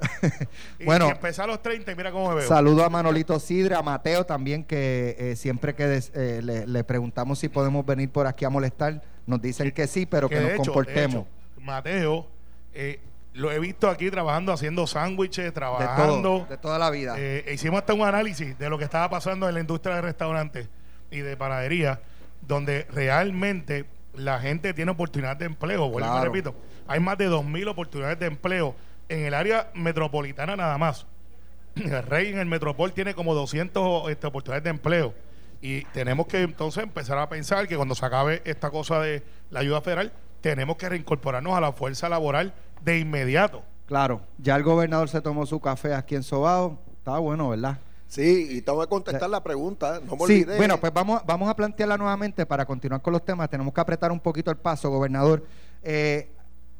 [0.79, 1.08] Y, Bueno.
[1.08, 2.47] y empecé a los 30 y mira cómo me veo.
[2.47, 6.84] Saludo a Manolito Sidre, a Mateo también, que eh, siempre que des- eh, le, le
[6.84, 10.43] preguntamos si podemos venir por aquí a molestar, nos dicen que sí, pero que, nos
[10.45, 11.15] hecho, de comportemos.
[11.25, 12.27] hecho, Mateo,
[12.73, 12.99] eh,
[13.34, 16.22] lo he visto aquí trabajando, haciendo sándwiches, de trabajando.
[16.22, 17.15] todo, de toda la vida.
[17.17, 20.69] Eh, hicimos hasta un análisis de lo que estaba pasando en la industria de restaurantes
[21.12, 22.02] y de panadería,
[22.41, 25.89] donde realmente la gente tiene oportunidades de empleo.
[25.89, 26.26] Vuelvo Claro.
[26.26, 26.56] repito,
[26.88, 28.76] hay más de 2.000 oportunidades de empleo
[29.10, 31.06] en el área metropolitana nada más.
[31.76, 35.13] El Rey en el Metropol tiene como 200 este, oportunidades de empleo.
[35.62, 39.62] Y tenemos que entonces empezar a pensar que cuando se acabe esta cosa de la
[39.62, 40.12] ayuda federal,
[40.43, 42.53] tenemos que reincorporarnos a la fuerza laboral
[42.84, 43.63] de inmediato.
[43.88, 46.77] Claro, ya el gobernador se tomó su café aquí en Sobao.
[46.97, 47.77] Estaba bueno, ¿verdad?
[48.08, 50.01] Sí, y tengo que contestar la pregunta.
[50.06, 50.58] No me Sí, olvidé.
[50.58, 53.49] bueno, pues vamos, vamos a plantearla nuevamente para continuar con los temas.
[53.49, 55.45] Tenemos que apretar un poquito el paso, gobernador.
[55.82, 56.29] Eh,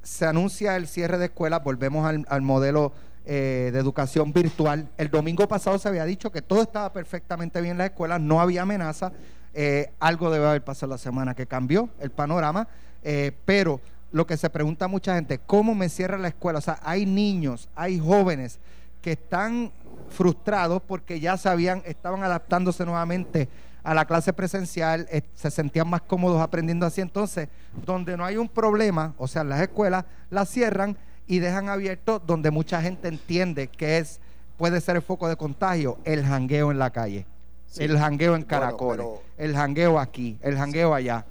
[0.02, 2.92] se anuncia el cierre de escuelas, volvemos al, al modelo
[3.26, 4.90] eh, de educación virtual.
[4.98, 8.42] El domingo pasado se había dicho que todo estaba perfectamente bien en las escuelas, no
[8.42, 9.14] había amenaza.
[9.54, 12.68] Eh, algo debe haber pasado la semana que cambió el panorama,
[13.04, 13.80] eh, pero
[14.12, 16.60] lo que se pregunta mucha gente, ¿cómo me cierra la escuela?
[16.60, 18.60] O sea, hay niños, hay jóvenes
[19.02, 19.72] que están
[20.10, 23.50] frustrados porque ya sabían, estaban adaptándose nuevamente
[23.84, 27.02] a la clase presencial, eh, se sentían más cómodos aprendiendo así.
[27.02, 27.50] Entonces,
[27.86, 30.96] donde no hay un problema, o sea, las escuelas las cierran
[31.28, 34.20] y dejan abierto donde mucha gente entiende que es
[34.58, 37.26] puede ser el foco de contagio, el jangueo en la calle,
[37.66, 37.84] Sí.
[37.84, 41.26] el jangueo en Bueno, Caracoles, pero- el jangueo aquí, el jangueo allá.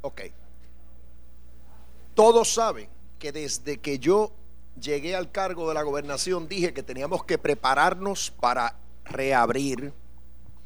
[0.00, 0.22] Ok.
[2.14, 4.32] Todos saben que desde que yo
[4.80, 9.92] llegué al cargo de la gobernación dije que teníamos que prepararnos para reabrir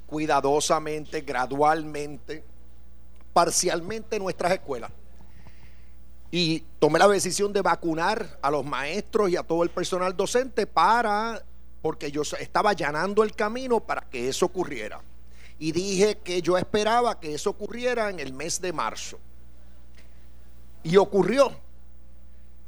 [0.06, 2.42] cuidadosamente, gradualmente,
[3.32, 4.90] parcialmente nuestras escuelas.
[6.30, 10.66] Y tomé la decisión de vacunar a los maestros y a todo el personal docente
[10.66, 11.42] para,
[11.82, 15.00] porque yo estaba allanando el camino para que eso ocurriera.
[15.58, 19.18] Y dije que yo esperaba que eso ocurriera en el mes de marzo.
[20.86, 21.50] Y ocurrió.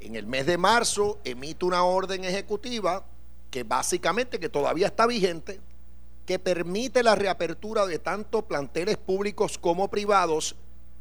[0.00, 3.04] En el mes de marzo emito una orden ejecutiva
[3.48, 5.60] que básicamente, que todavía está vigente,
[6.26, 10.56] que permite la reapertura de tanto planteles públicos como privados,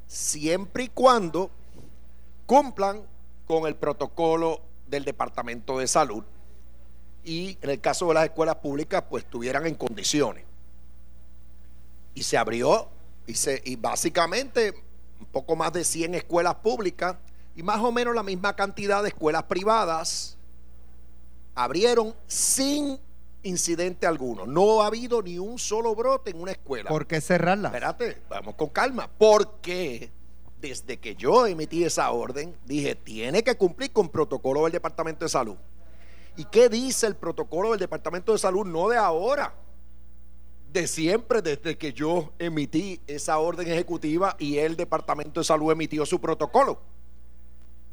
[0.05, 1.49] siempre y cuando
[2.45, 3.01] cumplan
[3.47, 6.23] con el protocolo del Departamento de Salud
[7.23, 10.45] y en el caso de las escuelas públicas, pues estuvieran en condiciones.
[12.13, 12.89] Y se abrió,
[13.25, 14.86] y, se, y básicamente
[15.19, 17.15] un poco más de 100 escuelas públicas
[17.55, 20.37] y más o menos la misma cantidad de escuelas privadas
[21.55, 22.99] abrieron sin
[23.43, 24.45] incidente alguno.
[24.45, 26.89] No ha habido ni un solo brote en una escuela.
[26.89, 27.69] ¿Por qué cerrarla?
[27.69, 29.09] Espérate, vamos con calma.
[29.17, 30.11] Porque
[30.59, 35.29] desde que yo emití esa orden, dije, tiene que cumplir con protocolo del Departamento de
[35.29, 35.55] Salud.
[36.35, 38.65] ¿Y qué dice el protocolo del Departamento de Salud?
[38.65, 39.53] No de ahora,
[40.71, 46.05] de siempre, desde que yo emití esa orden ejecutiva y el Departamento de Salud emitió
[46.05, 46.79] su protocolo.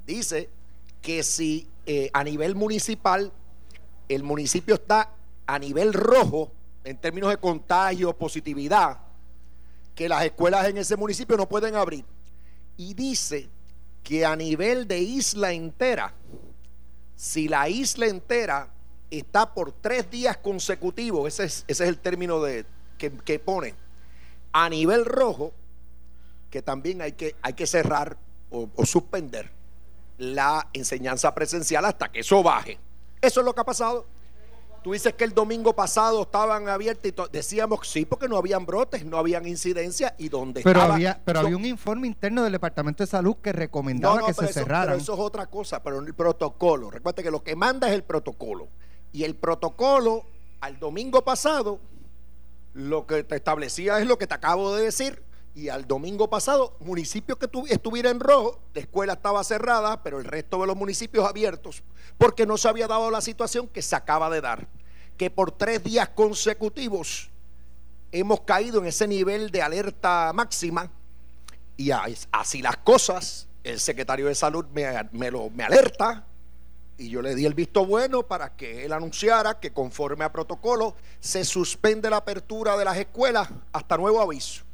[0.07, 0.51] Dice
[1.01, 3.33] que si eh, a nivel municipal
[4.09, 5.11] el municipio está
[5.47, 6.51] a nivel rojo
[6.85, 8.99] en términos de contagio, positividad,
[9.95, 12.05] que las escuelas en ese municipio no pueden abrir.
[12.77, 13.49] Y dice
[14.03, 16.13] que a nivel de isla entera,
[17.17, 18.69] si la isla entera
[19.11, 22.65] está por tres días consecutivos, ese es, ese es el término de,
[22.99, 23.75] que, que pone,
[24.53, 25.53] a nivel rojo,
[26.51, 28.17] que también hay que, hay que cerrar
[28.51, 29.51] o, o suspender
[30.19, 32.79] la enseñanza presencial hasta que eso baje.
[33.21, 34.07] Eso es lo que ha pasado.
[34.85, 39.05] Tú dices que el domingo pasado estaban abiertos y decíamos sí porque no habían brotes,
[39.07, 42.53] no habían incidencias y donde Pero estaba- había, pero yo- había un informe interno del
[42.53, 44.89] Departamento de Salud que recomendaba que se eso, cerraran.
[44.89, 46.91] pero eso es otra cosa, pero el protocolo.
[46.91, 48.69] Recuerda que lo que manda es el protocolo.
[49.15, 50.27] Y el protocolo,
[50.61, 51.79] al domingo pasado,
[52.75, 55.23] lo que te establecía es lo que te acabo de decir.
[55.55, 60.19] Y al domingo pasado, municipios que tuvi- estuviera en rojo, la escuela estaba cerrada, pero
[60.19, 61.85] el resto de los municipios abiertos,
[62.19, 64.67] porque no se había dado la situación que se acaba de dar.
[65.17, 67.31] Que por tres días consecutivos
[68.11, 70.91] hemos caído en ese nivel de alerta máxima
[71.77, 71.93] y
[72.33, 76.27] así las cosas, el secretario de salud me, me alerta
[76.97, 80.95] y yo le di el visto bueno para que él anunciara que conforme a protocolo
[81.21, 84.65] se suspende la apertura de las escuelas hasta nuevo aviso,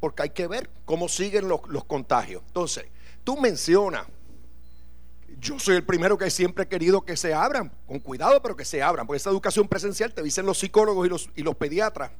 [0.00, 2.42] porque hay que ver cómo siguen los, los contagios.
[2.46, 2.84] Entonces,
[3.24, 4.06] tú mencionas,
[5.40, 8.64] yo soy el primero que siempre he querido que se abran, con cuidado, pero que
[8.64, 12.12] se abran, porque esa educación presencial te dicen los psicólogos y los, y los pediatras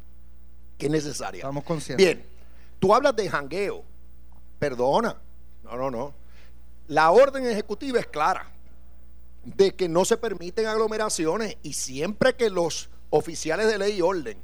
[0.76, 1.40] que es necesaria.
[1.40, 2.04] Estamos conscientes.
[2.04, 2.24] Bien,
[2.78, 3.84] tú hablas de jangueo.
[4.58, 5.16] Perdona.
[5.62, 6.14] No, no, no.
[6.88, 8.55] La orden ejecutiva es clara
[9.54, 14.36] de que no se permiten aglomeraciones y siempre que los oficiales de ley y orden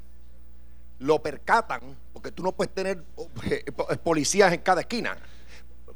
[1.01, 1.81] lo percatan,
[2.12, 3.03] porque tú no puedes tener
[3.51, 5.19] eh, po- policías en cada esquina.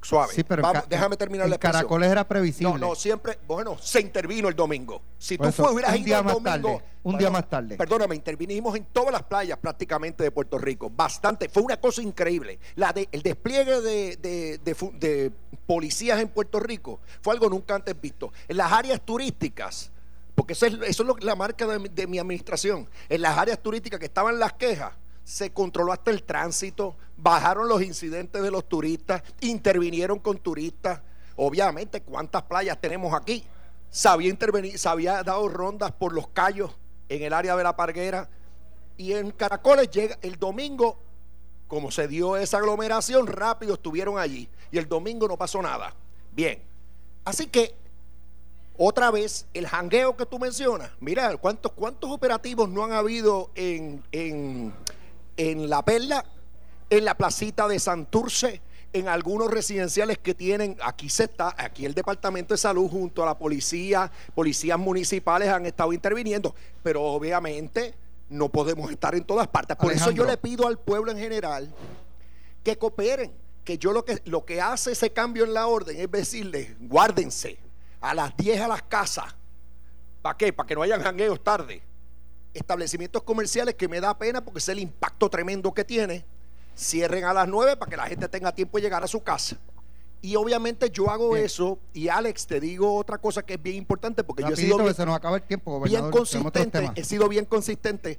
[0.06, 0.32] Suave.
[0.34, 1.80] Sí, pero Vamos, déjame terminar la expresión.
[1.82, 2.72] Caracoles era previsible.
[2.74, 5.02] No, no, siempre, bueno, se intervino el domingo.
[5.18, 6.42] Si Por tú eso, hubieras un ido día el domingo.
[6.44, 7.76] tarde, un día más tarde.
[7.76, 10.88] Perdóname, intervinimos en todas las playas prácticamente de Puerto Rico.
[10.94, 11.48] Bastante.
[11.48, 12.58] Fue una cosa increíble.
[12.76, 15.32] La de, el despliegue de, de-
[15.66, 18.32] policías en Puerto Rico fue algo nunca antes visto.
[18.46, 19.90] En las áreas turísticas,
[20.36, 23.58] porque eso es, eso es lo- la marca de, de mi administración, en las áreas
[23.60, 24.92] turísticas que estaban las quejas,
[25.26, 31.00] se controló hasta el tránsito, bajaron los incidentes de los turistas, intervinieron con turistas.
[31.34, 33.44] Obviamente, ¿cuántas playas tenemos aquí?
[33.90, 36.70] Se había, dado rondas por los callos
[37.08, 38.28] en el área de la Parguera.
[38.96, 40.96] Y en Caracoles llega el domingo,
[41.66, 44.48] como se dio esa aglomeración, rápido estuvieron allí.
[44.70, 45.92] Y el domingo no pasó nada.
[46.30, 46.62] Bien.
[47.24, 47.74] Así que,
[48.78, 50.92] otra vez, el jangueo que tú mencionas.
[51.00, 54.72] Mira, ¿cuántos, cuántos operativos no han habido en,
[55.36, 56.24] en La Perla,
[56.90, 58.60] en la placita de Santurce,
[58.92, 63.26] en algunos residenciales que tienen, aquí se está, aquí el Departamento de Salud junto a
[63.26, 67.94] la policía, policías municipales han estado interviniendo, pero obviamente
[68.28, 69.76] no podemos estar en todas partes.
[69.76, 71.72] Por eso yo le pido al pueblo en general
[72.64, 73.32] que cooperen,
[73.64, 77.58] que yo lo que lo que hace ese cambio en la orden es decirles, guárdense
[78.00, 79.34] a las 10 a las casas.
[80.22, 80.52] ¿Para qué?
[80.52, 81.82] Para que no hayan jangueos tarde.
[82.56, 86.24] Establecimientos comerciales que me da pena porque es el impacto tremendo que tiene.
[86.76, 89.58] Cierren a las 9 para que la gente tenga tiempo de llegar a su casa.
[90.22, 91.44] Y obviamente yo hago Bien.
[91.44, 91.78] eso.
[91.92, 94.94] Y Alex, te digo otra cosa que es bien importante porque yo he sido bien,
[94.94, 98.18] se nos acaba el tiempo, bien consistente, he sido bien consistente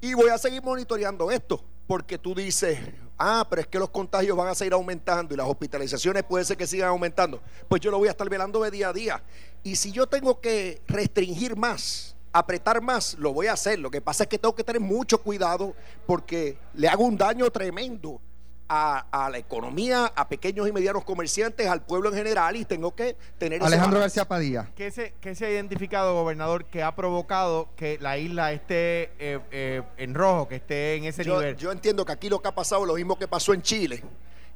[0.00, 2.78] y voy a seguir monitoreando esto, porque tú dices,
[3.18, 6.56] ah, pero es que los contagios van a seguir aumentando y las hospitalizaciones puede ser
[6.56, 7.42] que sigan aumentando.
[7.68, 9.22] Pues yo lo voy a estar velando de día a día.
[9.64, 13.78] Y si yo tengo que restringir más, apretar más, lo voy a hacer.
[13.78, 15.74] Lo que pasa es que tengo que tener mucho cuidado
[16.06, 18.20] porque le hago un daño tremendo
[18.68, 22.94] a, a la economía, a pequeños y medianos comerciantes, al pueblo en general y tengo
[22.94, 24.00] que tener ese Alejandro.
[24.00, 24.70] García Padilla.
[24.76, 29.40] ¿Qué se, qué se ha identificado, gobernador, que ha provocado que la isla esté eh,
[29.50, 31.56] eh, en rojo, que esté en ese yo, nivel?
[31.56, 34.04] yo entiendo que aquí lo que ha pasado es lo mismo que pasó en Chile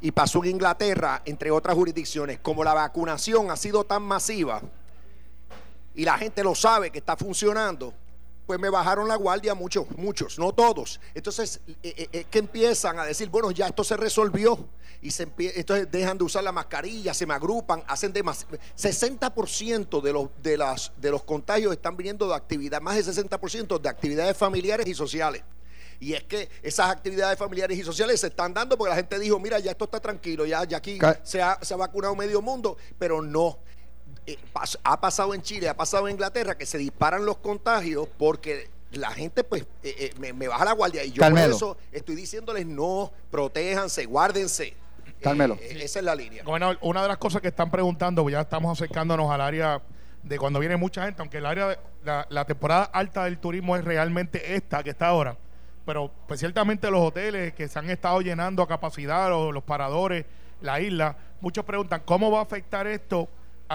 [0.01, 2.39] y pasó en Inglaterra, entre otras jurisdicciones.
[2.41, 4.61] Como la vacunación ha sido tan masiva
[5.95, 7.95] y la gente lo sabe que está funcionando,
[8.47, 11.01] pues me bajaron la guardia muchos, muchos, no todos.
[11.15, 14.69] Entonces, eh, eh, eh, que empiezan a decir, bueno, ya esto se resolvió.
[15.01, 18.57] Y se entonces dejan de usar la mascarilla, se me agrupan, hacen demasiado.
[18.79, 23.81] 60% de los, de, las, de los contagios están viniendo de actividad, más del 60%
[23.81, 25.43] de actividades familiares y sociales.
[25.99, 29.39] Y es que esas actividades familiares y sociales se están dando porque la gente dijo,
[29.41, 32.77] mira, ya esto está tranquilo, ya, ya aquí se ha, se ha vacunado medio mundo,
[32.99, 33.59] pero no.
[34.27, 38.07] Eh, pas- ha pasado en Chile, ha pasado en Inglaterra que se disparan los contagios
[38.19, 41.47] porque la gente pues eh, eh, me, me baja la guardia y yo Carmelo.
[41.49, 44.75] por eso estoy diciéndoles no, protéjanse, guárdense.
[45.21, 45.57] Carmelo.
[45.61, 46.43] Eh, esa es la línea.
[46.45, 49.83] Gobernador, una de las cosas que están preguntando, pues ya estamos acercándonos al área
[50.23, 53.77] de cuando viene mucha gente, aunque el área de- la, la temporada alta del turismo
[53.77, 55.37] es realmente esta que está ahora,
[55.85, 60.25] pero pues ciertamente los hoteles que se han estado llenando a capacidad, los, los paradores,
[60.61, 63.29] la isla, muchos preguntan cómo va a afectar esto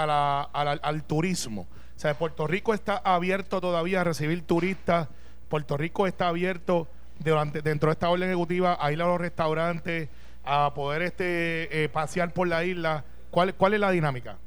[0.04, 1.68] a la- a la- al turismo.
[1.96, 5.08] O sea, Puerto Rico está abierto todavía a recibir turistas,
[5.50, 6.88] Puerto Rico está abierto
[7.20, 10.08] dentro de esta orden ejecutiva a ir a los restaurantes,
[10.44, 13.04] a poder este eh, pasear por la isla.
[13.32, 14.38] ¿Cuál, ¿Cuál es la dinámica?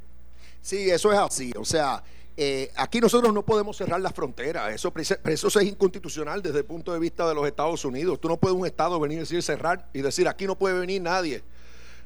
[0.62, 1.52] Sí, eso es así.
[1.58, 2.02] O sea,
[2.36, 4.72] eh, aquí nosotros no podemos cerrar las fronteras.
[4.72, 8.20] Eso, eso es inconstitucional desde el punto de vista de los Estados Unidos.
[8.20, 11.02] Tú no puedes un Estado venir y decir cerrar y decir aquí no puede venir
[11.02, 11.42] nadie,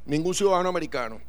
[0.06, 1.20] ningún ciudadano americano.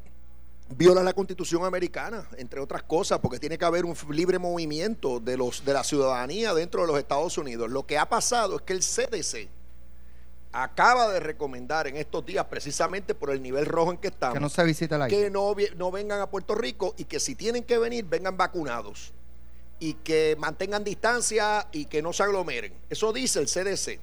[0.68, 5.38] Viola la constitución americana, entre otras cosas, porque tiene que haber un libre movimiento de,
[5.38, 7.70] los, de la ciudadanía dentro de los Estados Unidos.
[7.70, 9.48] Lo que ha pasado es que el CDC
[10.52, 14.40] acaba de recomendar en estos días, precisamente por el nivel rojo en que estamos, Que
[14.40, 17.78] no se visite la que no vengan a Puerto Rico y que si tienen que
[17.78, 19.14] venir, vengan vacunados
[19.80, 22.74] y que mantengan distancia y que no se aglomeren.
[22.90, 24.00] Eso dice el CDC.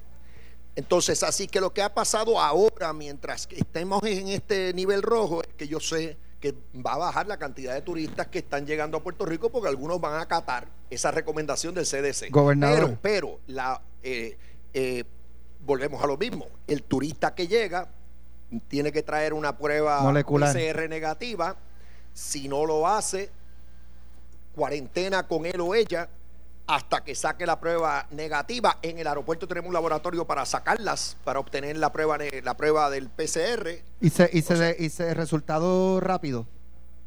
[0.75, 5.41] Entonces, así que lo que ha pasado ahora, mientras que estemos en este nivel rojo,
[5.41, 8.97] es que yo sé que va a bajar la cantidad de turistas que están llegando
[8.97, 12.31] a Puerto Rico porque algunos van a acatar esa recomendación del CDC.
[12.31, 12.97] Gobernador.
[13.01, 14.37] Pero, pero la, eh,
[14.73, 15.05] eh,
[15.65, 16.47] volvemos a lo mismo.
[16.67, 17.87] El turista que llega
[18.67, 20.53] tiene que traer una prueba Molecular.
[20.53, 21.55] PCR negativa.
[22.13, 23.29] Si no lo hace,
[24.53, 26.09] cuarentena con él o ella
[26.67, 28.77] hasta que saque la prueba negativa.
[28.81, 33.09] En el aeropuerto tenemos un laboratorio para sacarlas, para obtener la prueba, la prueba del
[33.09, 33.81] PCR.
[34.01, 36.47] Y se, y se, de- y se resultado rápido.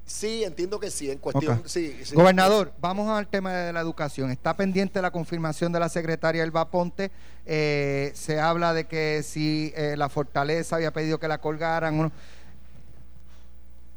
[0.05, 1.62] Sí, entiendo que sí, en cuestión.
[1.66, 2.14] Sí, sí.
[2.14, 4.31] Gobernador, vamos al tema de la educación.
[4.31, 7.11] Está pendiente la confirmación de la secretaria Elba Ponte.
[7.45, 11.99] Eh, se habla de que si eh, la Fortaleza había pedido que la colgaran.
[11.99, 12.12] o no.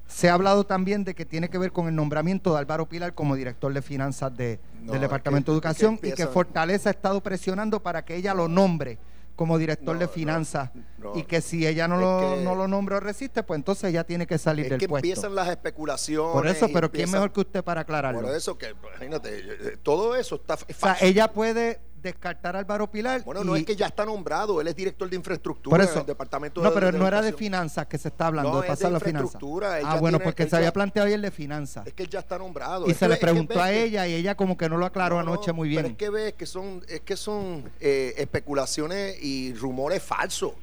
[0.10, 3.14] Se ha hablado también de que tiene que ver con el nombramiento de Álvaro Pilar
[3.14, 6.90] como director de finanzas de- No, del Departamento que- de que Educación y que Fortaleza
[6.90, 8.98] ha estado presionando para que ella lo nombre
[9.36, 11.16] como director No, de finanzas no.
[11.16, 14.04] y que si ella no, lo, que- no lo nombra o resiste, pues entonces ella
[14.04, 15.08] tiene que salir Es del que puesto.
[15.08, 16.34] empiezan las especulaciones.
[16.34, 18.20] Por eso, pero ¿quién empiezan- mejor que usted para aclararlo?
[18.22, 22.90] Por eso que, imagínate, todo eso está es O sea, ella puede descartar a Álvaro
[22.90, 23.24] Pilar.
[23.24, 26.00] Bueno, no es que ya está nombrado, él es director de infraestructura Por en eso.
[26.02, 28.62] el departamento no, de pero de no era de finanzas que se está hablando, No,
[28.62, 29.26] de pasar la finanza.
[29.26, 31.88] infraestructura, él Ah, bueno, tiene- porque se había planteado ayer de finanzas.
[31.88, 32.88] Es que él ya está nombrado.
[32.88, 34.78] Y Es se que- le es que preguntó a ella y ella como que no
[34.78, 35.82] lo aclaró No, no, anoche muy bien.
[35.84, 40.54] Pero es que ves que son, es que son eh, especulaciones y rumores falsos.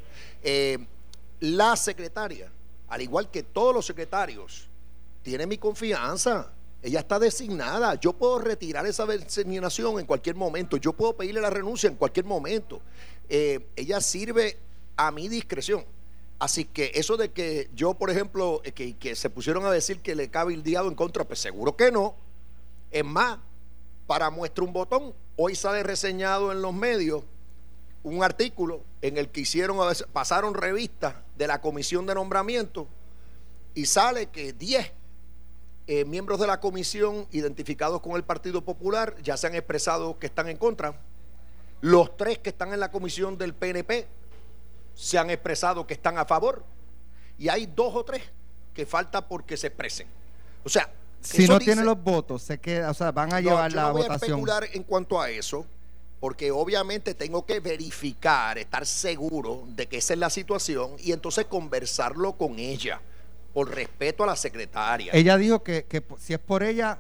[0.43, 0.79] Eh,
[1.41, 2.49] la secretaria,
[2.89, 4.69] al igual que todos los secretarios,
[5.23, 6.51] tiene mi confianza.
[6.87, 7.97] Ella está designada.
[7.97, 10.77] Yo puedo retirar esa designación en cualquier momento.
[10.77, 12.81] Yo puedo pedirle la renuncia en cualquier momento.
[13.29, 14.57] Eh, ella sirve
[14.97, 15.85] a mi discreción.
[16.39, 19.99] Así que eso de que yo, por ejemplo, eh, que, que se pusieron a decir
[19.99, 22.15] que le diablo en contra, pues seguro que no.
[22.93, 23.41] Es más,
[24.07, 27.25] para muestra un botón, hoy sale reseñado en los medios
[28.05, 29.79] un artículo en el que hicieron,
[30.13, 32.87] pasaron revistas de la comisión de nombramiento
[33.75, 34.93] y sale que 10
[35.87, 40.27] eh, miembros de la comisión identificados con el Partido Popular ya se han expresado que
[40.27, 41.01] están en contra.
[41.81, 44.07] Los tres que están en la comisión del PNP
[44.95, 46.65] se han expresado que están a favor.
[47.39, 48.23] Y hay dos o tres
[48.75, 50.09] que falta porque se expresen.
[50.65, 53.49] O sea, si no dice- tiene los votos, se queda, o sea, van a no,
[53.51, 54.31] llevar yo la no voy votación.
[54.31, 55.67] a especular en cuanto a eso,
[56.19, 61.45] porque obviamente tengo que verificar, estar seguro de que esa es la situación y entonces
[61.45, 63.01] conversarlo con ella,
[63.57, 65.13] por respeto a la secretaria.
[65.15, 66.99] Ella dijo que, que si es por ella,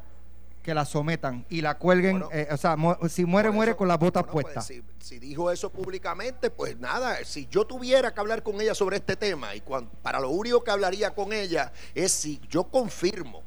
[0.62, 3.76] que la sometan y la cuelguen, Bueno, eh, o sea, mu- si muere, muere eso,
[3.76, 4.66] con las botas bueno, pues, puestas.
[4.66, 8.96] si, si dijo eso públicamente, pues nada, si yo tuviera que hablar con ella sobre
[8.96, 9.62] este tema, y
[10.00, 13.42] para lo único que hablaría con ella es si yo confirmo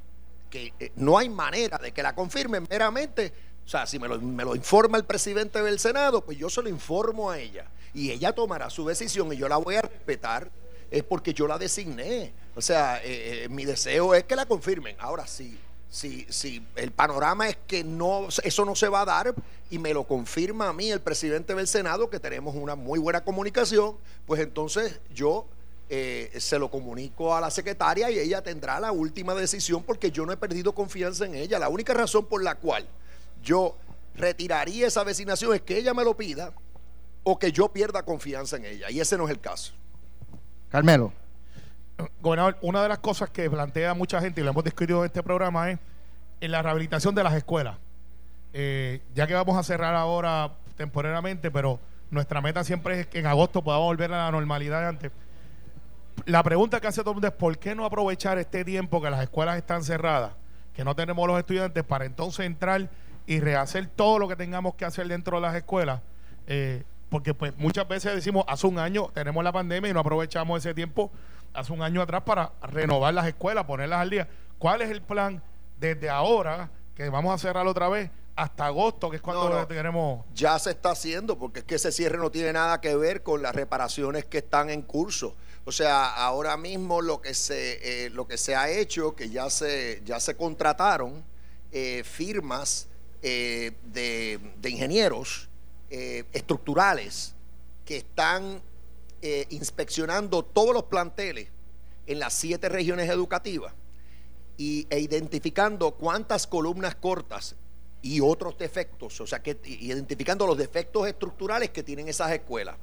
[0.52, 3.34] que eh, no hay manera de que la confirmen meramente,
[3.66, 6.62] o sea, si me lo, me lo informa el presidente del Senado, pues yo se
[6.62, 10.52] lo informo a ella y ella tomará su decisión y yo la voy a respetar,
[10.92, 12.34] es porque yo la designé.
[12.56, 14.96] O sea, eh, eh, mi deseo es que la confirmen.
[15.00, 15.58] Ahora sí.
[15.92, 19.34] Si, si el panorama es que no, eso no se va a dar
[19.72, 23.24] y me lo confirma a mí el presidente del Senado que tenemos una muy buena
[23.24, 23.98] comunicación,
[24.28, 25.48] pues entonces yo
[25.90, 30.28] eh, se lo comunico a la secretaria y ella tendrá la última decisión porque yo
[30.28, 31.58] no he perdido confianza en ella.
[31.58, 32.88] La única razón por la cual
[33.42, 33.76] yo
[34.14, 36.54] retiraría esa designación es que ella me lo pida
[37.24, 38.92] o que yo pierda confianza en ella.
[38.92, 39.74] Y ese no es el caso.
[40.70, 41.12] Carmelo.
[42.22, 45.22] Gobernador, una de las cosas que plantea mucha gente y lo hemos discutido en este
[45.22, 45.80] programa es
[46.40, 47.78] en la rehabilitación de las escuelas.
[48.54, 53.28] Eh, ya que vamos a cerrar ahora temporalmente, pero nuestra meta siempre es que en
[53.28, 55.12] agosto podamos volver a la normalidad de antes.
[56.26, 59.10] La pregunta que hace todo el mundo es ¿por qué no aprovechar este tiempo que
[59.10, 60.34] las escuelas están cerradas,
[60.74, 62.90] que no tenemos los estudiantes, para entonces entrar
[63.26, 66.02] y rehacer todo lo que tengamos que hacer dentro de las escuelas?
[66.48, 70.60] Eh, porque pues muchas veces decimos, hace un año tenemos la pandemia y no aprovechamos
[70.60, 71.12] ese tiempo
[71.54, 74.28] hace un año atrás para renovar las escuelas, ponerlas al día.
[74.60, 75.42] ¿Cuál es el plan
[75.80, 79.68] desde ahora, que vamos a cerrar otra vez, hasta agosto, que es cuando No, no.
[79.68, 80.26] tenemos...
[80.34, 83.42] Ya se está haciendo, porque es que ese cierre no tiene nada que ver con
[83.42, 85.36] las reparaciones que están en curso.
[85.66, 89.50] O sea, ahora mismo lo que se, eh, lo que se ha hecho, que ya
[89.50, 91.24] se, ya se contrataron
[91.72, 92.88] eh, firmas
[93.22, 95.49] eh, de, de ingenieros
[95.90, 97.36] eh, estructurales
[97.86, 98.62] que están
[99.22, 101.50] eh, inspeccionando todos los planteles
[102.08, 103.74] en las siete regiones educativas
[104.58, 107.56] y, e identificando cuántas columnas cortas
[108.02, 112.78] y otros defectos, o sea, que identificando los defectos estructurales que tienen esas escuelas,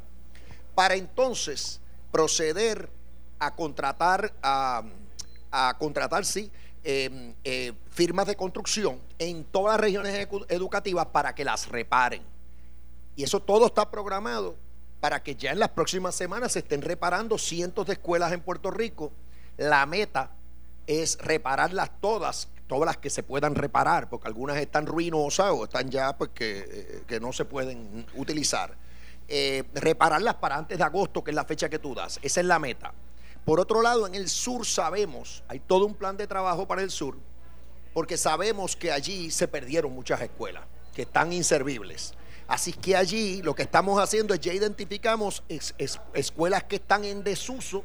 [0.74, 1.80] para entonces
[2.10, 2.90] proceder
[3.38, 4.82] a contratar, a,
[5.50, 6.50] a contratar, sí,
[6.88, 12.22] eh, eh, firmas de construcción en todas las regiones educativas para que las reparen.
[13.16, 14.56] Y eso todo está programado
[15.00, 18.70] para que ya en las próximas semanas se estén reparando cientos de escuelas en Puerto
[18.70, 19.12] Rico.
[19.56, 20.30] La meta
[20.86, 25.90] es repararlas todas, todas las que se puedan reparar, porque algunas están ruinosas o están
[25.90, 28.76] ya pues que, eh, que no se pueden utilizar.
[29.28, 32.20] Eh, repararlas para antes de agosto, que es la fecha que tú das.
[32.22, 32.92] Esa es la meta.
[33.44, 36.90] Por otro lado, en el sur sabemos, hay todo un plan de trabajo para el
[36.90, 37.16] sur,
[37.94, 40.64] porque sabemos que allí se perdieron muchas escuelas,
[40.94, 42.14] que están inservibles.
[42.48, 47.04] Así que allí lo que estamos haciendo es ya identificamos es- es- escuelas que están
[47.04, 47.84] en desuso,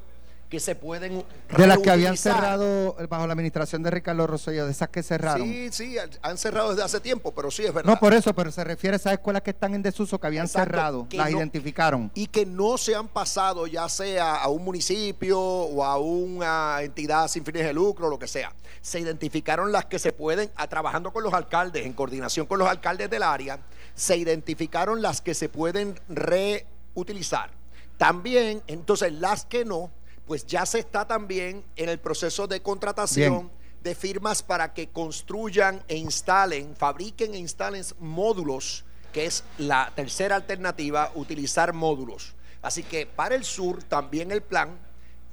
[0.50, 1.24] que se pueden
[1.56, 5.02] De las que habían cerrado eh, bajo la administración de Ricardo Rosselló, de esas que
[5.02, 5.48] cerraron.
[5.48, 7.90] Sí, sí, han- han cerrado desde hace tiempo, pero sí es verdad.
[7.90, 10.48] No por eso, pero se refiere a esas escuelas que están en desuso, que habían
[10.48, 12.12] Exacto, cerrado, que las no- identificaron.
[12.16, 17.30] y que no se han pasado ya sea a un municipio o a una entidad
[17.30, 18.52] sin fines de lucro, lo que sea.
[18.82, 22.68] Se identificaron las que se pueden, a- trabajando con los alcaldes, en coordinación con los
[22.68, 23.58] alcaldes del área,
[23.96, 27.52] se identificaron las que se pueden reutilizar.
[27.98, 29.92] También, entonces, las que no,
[30.26, 33.52] pues ya se está también en el proceso de contratación Bien.
[33.84, 40.36] de firmas para que construyan e instalen, fabriquen e instalen módulos, que es la tercera
[40.36, 42.34] alternativa, utilizar módulos.
[42.62, 44.78] Así que para el sur también el plan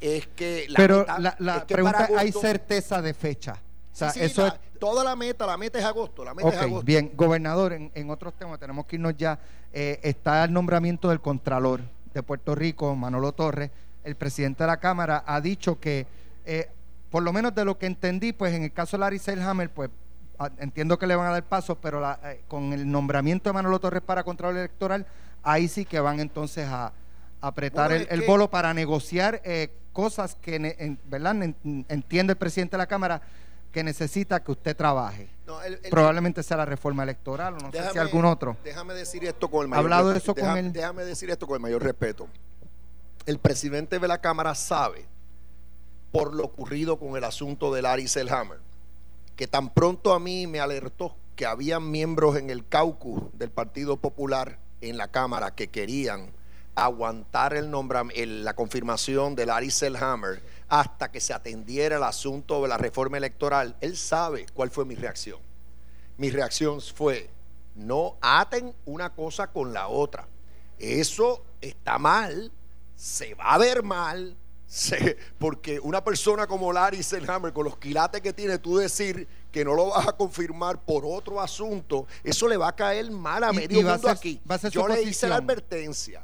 [0.01, 3.61] es que la Pero la, la es que pregunta, ¿hay certeza de fecha?
[3.93, 4.55] O sea, Sí, sí, eso la- es...
[4.79, 6.85] toda la meta, la meta es agosto, la meta es agosto.
[6.85, 7.13] bien.
[7.15, 9.39] Gobernador, en, en otros temas tenemos que irnos ya.
[9.73, 11.81] Eh, está el nombramiento del Contralor
[12.15, 13.71] de Puerto Rico, Manolo Torres.
[14.05, 16.07] El presidente de la Cámara ha dicho que,
[16.47, 16.69] eh,
[17.11, 19.91] por lo menos de lo que entendí, pues en el caso de Larry Selhammer, pues
[20.59, 23.79] entiendo que le van a dar paso, pero la- eh, con el nombramiento de Manolo
[23.81, 25.05] Torres para Contralor Electoral,
[25.43, 26.93] ahí sí que van entonces a, a
[27.47, 31.43] apretar Bueno, el, el que- bolo para negociar eh, cosas que, ne- en- ¿verdad?
[31.43, 33.21] En- Entiende el presidente de la Cámara
[33.73, 35.29] que necesita que usted trabaje.
[35.47, 38.57] No, el- el- Probablemente sea la reforma electoral o no sé si algún otro.
[38.65, 40.73] Déjame decir esto con el ¿Ha mayor hablado de eso con Deja- él?
[40.73, 42.29] Déjame decir esto con el mayor respeto.
[43.27, 45.05] El presidente de la Cámara sabe,
[46.13, 48.59] por lo ocurrido con el asunto del Larry Selhammer,
[49.37, 53.97] que tan pronto a mí me alertó que había miembros en el caucus del Partido
[53.99, 56.31] Popular en la Cámara que querían
[56.75, 62.61] aguantar el nombram- el- la confirmación de Larry Selhammer hasta que se atendiera el asunto
[62.63, 63.77] de la reforma electoral.
[63.81, 65.39] Él sabe cuál fue mi reacción.
[66.17, 67.31] Mi reacción fue,
[67.75, 70.27] no aten una cosa con la otra.
[70.79, 72.53] Eso está mal,
[72.97, 78.21] se va a ver mal, se- porque una persona como Larry Selhammer, con los quilates
[78.21, 82.57] que tiene, tú decir que no lo vas a confirmar por otro asunto, eso le
[82.57, 84.41] va a caer mal a Y- medio y mundo ser- aquí.
[84.71, 86.23] Yo le hice la advertencia,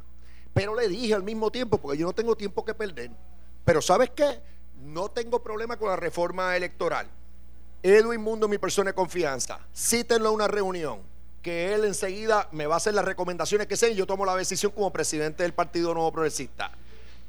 [0.53, 3.11] pero le dije al mismo tiempo, porque yo no tengo tiempo que perder,
[3.65, 4.39] pero ¿sabes qué?
[4.83, 7.07] No tengo problema con la reforma electoral.
[7.83, 11.01] Edwin Mundo, mi persona de confianza, cítenlo a una reunión,
[11.41, 14.35] que él enseguida me va a hacer las recomendaciones que sean y yo tomo la
[14.35, 16.71] decisión como presidente del Partido Nuevo Progresista.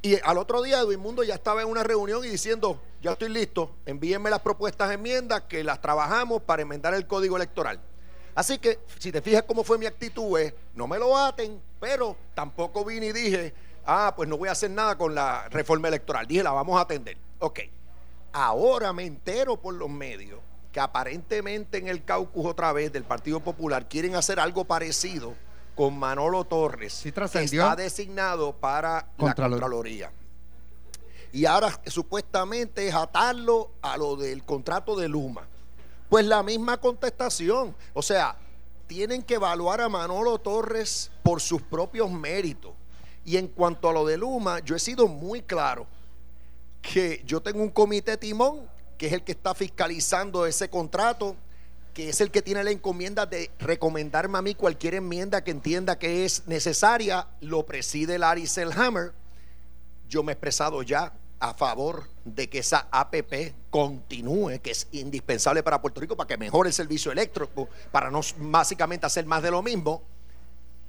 [0.02, 3.28] Y al otro día Edwin Mundo ya estaba en una reunión y diciendo, ya estoy
[3.28, 7.80] listo, envíenme las propuestas de enmiendas que las trabajamos para enmendar el código electoral.
[8.34, 12.16] Así que, si te fijas cómo fue mi actitud, es, no me lo aten, pero
[12.34, 13.54] tampoco vine y dije,
[13.86, 16.26] ah, pues no voy a hacer nada con la reforma electoral.
[16.26, 17.16] Dije, la vamos a atender.
[17.38, 17.60] Ok.
[18.32, 20.40] Ahora me entero por los medios
[20.72, 25.34] que aparentemente en el caucus otra vez del Partido Popular quieren hacer algo parecido
[25.74, 29.58] con Manolo Torres, Sí que está designado para Contralor.
[29.58, 30.12] la Contraloría.
[31.32, 35.46] Y ahora supuestamente es atarlo a lo del contrato de Luma.
[36.08, 37.74] Pues la misma contestación.
[37.92, 38.36] O sea,
[38.86, 42.72] tienen que evaluar a Manolo Torres por sus propios méritos.
[43.26, 45.86] Y en cuanto a lo de Luma, yo he sido muy claro
[46.80, 51.36] que yo tengo un comité timón que es el que está fiscalizando ese contrato,
[51.92, 55.98] que es el que tiene la encomienda de recomendarme a mí cualquier enmienda que entienda
[55.98, 59.12] que es necesaria, lo preside Larry Selhammer.
[60.08, 65.62] Yo me he expresado ya a favor de que esa APP continúe, que es indispensable
[65.62, 69.50] para Puerto Rico para que mejore el servicio eléctrico, para no básicamente hacer más de
[69.50, 70.02] lo mismo.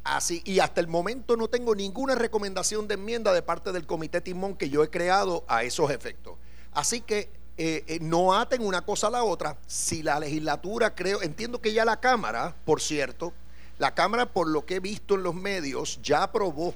[0.07, 4.21] Así, y hasta el momento no tengo ninguna recomendación de enmienda de parte del comité
[4.21, 6.37] Timón que yo he creado a esos efectos.
[6.71, 9.57] Así que eh, eh, no aten una cosa a la otra.
[9.67, 13.33] Si la legislatura, creo, entiendo que ya la Cámara, por cierto,
[13.79, 16.73] la Cámara, por lo que he visto en los medios, ya aprobó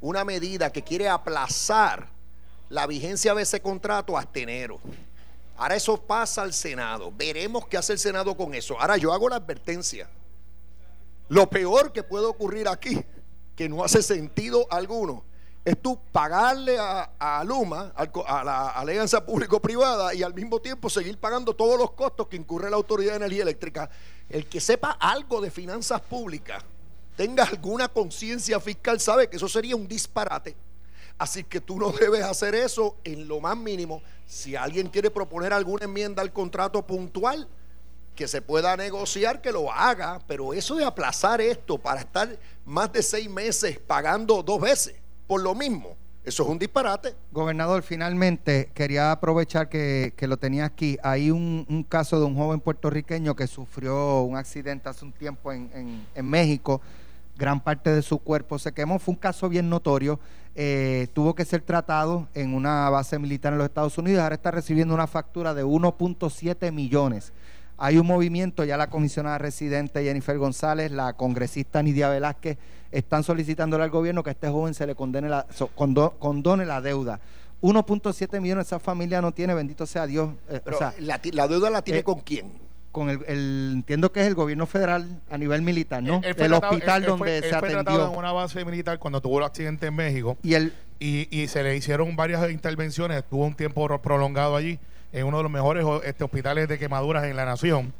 [0.00, 2.08] una medida que quiere aplazar
[2.70, 4.80] la vigencia de ese contrato hasta enero.
[5.58, 7.12] Ahora eso pasa al Senado.
[7.14, 8.80] Veremos qué hace el Senado con eso.
[8.80, 10.08] Ahora yo hago la advertencia.
[11.28, 13.02] Lo peor que puede ocurrir aquí,
[13.54, 15.24] que no hace sentido alguno,
[15.64, 21.56] es tú pagarle a, Luma, a la alianza público-privada, y al mismo tiempo seguir pagando
[21.56, 23.90] todos los costos que incurre la Autoridad de Energía Eléctrica.
[24.28, 26.62] El que sepa algo de finanzas públicas,
[27.16, 30.54] tenga alguna conciencia fiscal, sabe que eso sería un disparate.
[31.18, 34.02] Así que tú no debes hacer eso en lo más mínimo.
[34.26, 37.48] Si alguien quiere proponer alguna enmienda al contrato puntual,
[38.16, 40.20] que se pueda negociar, que lo haga.
[40.26, 42.28] Pero eso de aplazar esto para estar
[42.64, 44.96] más de seis meses pagando dos veces
[45.26, 45.96] por lo mismo.
[46.24, 47.14] Eso es un disparate.
[47.30, 50.98] Gobernador, finalmente quería aprovechar que, lo tenía aquí.
[51.04, 56.04] Hay un, caso de un joven puertorriqueño que sufrió un accidente hace un tiempo en,
[56.24, 56.80] México.
[57.36, 58.98] Gran parte de su cuerpo se quemó.
[58.98, 60.18] Fue un caso bien notorio.
[60.56, 64.20] Eh, tuvo que ser tratado en una base militar en los Estados Unidos.
[64.20, 67.32] Ahora está recibiendo una factura de 1.7 millones.
[67.78, 72.56] Hay un movimiento, ya la comisionada residente Jennifer González, la congresista Nidia Velázquez,
[72.90, 75.46] están solicitándole al gobierno que a este joven se le condene la,
[76.18, 77.20] condone la deuda.
[77.62, 80.30] 1.7 millones esa familia no tiene, bendito sea Dios.
[80.48, 80.60] Eh,
[81.00, 82.52] la, deuda la tiene eh, con quién?
[82.92, 86.22] Con el, entiendo que es el gobierno federal a nivel militar, ¿no?
[86.24, 88.10] el hospital donde se fue atendió.
[88.10, 90.38] en una base militar cuando tuvo el accidente en México.
[90.42, 94.78] Y, el, y, y se le hicieron varias intervenciones, estuvo un tiempo prolongado allí
[95.12, 97.92] en uno de los mejores este, hospitales de quemaduras en la nación.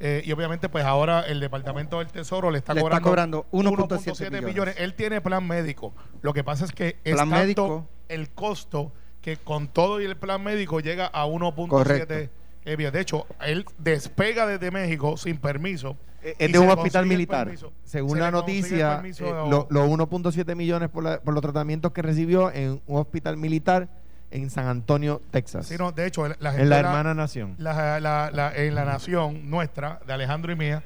[0.00, 4.74] Eh, y obviamente, pues ahora el Departamento del Tesoro le está cobrando, 1.7 millones.
[4.78, 5.94] Él tiene plan médico.
[6.20, 10.42] Lo que pasa es que es tanto el costo que con todo y el plan
[10.42, 12.28] médico llega a 1.7
[12.66, 15.96] eh, De hecho, él despega desde México sin permiso.
[16.22, 17.50] Eh, es de un hospital militar.
[17.84, 23.36] Según la noticia, los 1.7 millones por, por los tratamientos que recibió en un hospital
[23.36, 23.88] militar
[24.34, 25.66] en San Antonio, Texas.
[25.66, 27.54] Sí, no, de hecho, la gente en la hermana nación.
[27.58, 30.82] La, la, en la nación nuestra, de Alejandro y mía,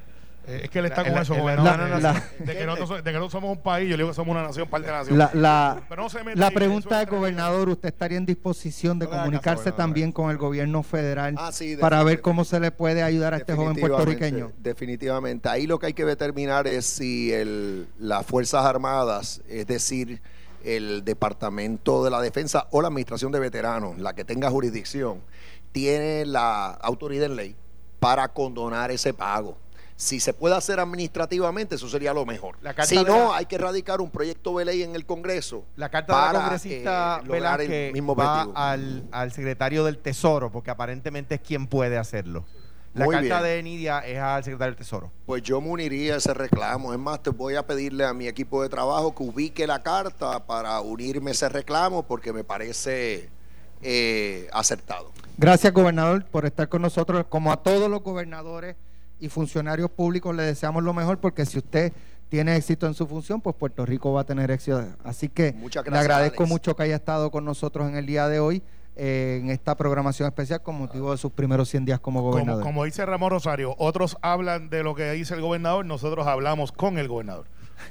[0.46, 3.62] eh, es que él está con eso, de, que nosotros, de que no somos un
[3.62, 5.18] país, yo digo que somos una nación, parte de la nación.
[5.18, 5.82] La,
[6.34, 11.34] la pregunta del gobernador, ¿usted estaría en disposición de comunicarse también con el gobierno federal
[11.38, 14.53] ah, para ver cómo se le puede ayudar a este joven puertorriqueño?
[14.59, 15.49] Definitivamente.
[15.49, 20.20] Ahí lo que hay que determinar es si el, las Fuerzas Armadas, es decir,
[20.64, 25.22] el Departamento de la Defensa o la Administración de Veteranos, la que tenga jurisdicción,
[25.72, 27.56] tiene la autoridad en ley
[28.00, 29.56] para condonar ese pago.
[29.96, 32.56] Si se puede hacer administrativamente, eso sería lo mejor.
[32.84, 35.64] si no, hay que erradicar un proyecto de ley en el Congreso.
[35.74, 40.52] La carta para, de la congresista eh, el mismo va al, al secretario del Tesoro,
[40.52, 42.44] porque aparentemente es quien puede hacerlo.
[42.99, 45.12] La carta de Nidia es al secretario del Tesoro.
[45.26, 46.92] Pues yo me uniría a ese reclamo.
[46.92, 50.44] Es más, te voy a pedirle a mi equipo de trabajo que ubique la carta
[50.46, 53.28] para unirme a ese reclamo porque me parece
[53.82, 55.12] eh, acertado.
[55.36, 57.26] Gracias, gobernador, por estar con nosotros.
[57.28, 58.74] Como a todos los gobernadores
[59.20, 61.92] y funcionarios públicos, le deseamos lo mejor porque si usted
[62.28, 64.84] tiene éxito en su función, pues Puerto Rico va a tener éxito.
[65.05, 65.55] Así que
[65.90, 68.62] le agradezco mucho que haya estado con nosotros en el día de hoy
[68.99, 72.64] en esta programación especial con motivo de sus primeros 100 días como gobernador.
[72.64, 76.99] Como, dice Ramón Rosario, otros hablan de lo que dice el gobernador, nosotros hablamos con
[76.99, 77.46] el gobernador.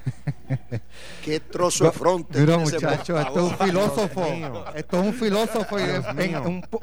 [1.24, 2.40] Qué trozo de fronte.
[2.40, 4.26] Mira, muchacho, esto es un filósofo.
[4.76, 5.84] Esto es un filósofo y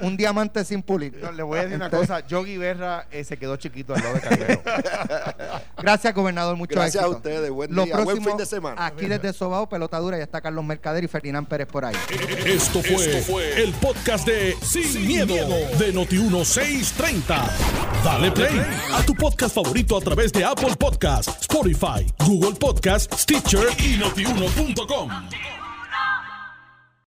[0.00, 1.14] un, diamante sin pulir.
[1.34, 2.26] le voy a decir una cosa.
[2.26, 4.62] Yogi Berra eh, se quedó chiquito al lado de Carmelo.
[5.78, 6.56] Gracias, gobernador.
[6.56, 7.50] Mucho Gracias a ustedes.
[7.50, 7.96] Buen día.
[7.98, 8.84] Buen fin de semana.
[8.84, 11.96] Aquí desde Sobao, Pelotadura, ya está Carlos Mercader y Ferdinand Pérez por ahí.
[12.44, 17.24] Esto fue, el podcast de Sin, miedo, de Noti1630.
[18.04, 18.60] Dale play
[18.92, 23.16] a tu podcast favorito a través de Apple Podcasts, Spotify, Google Podcasts,
[23.54, 25.10] Stitcher y notiuno.com.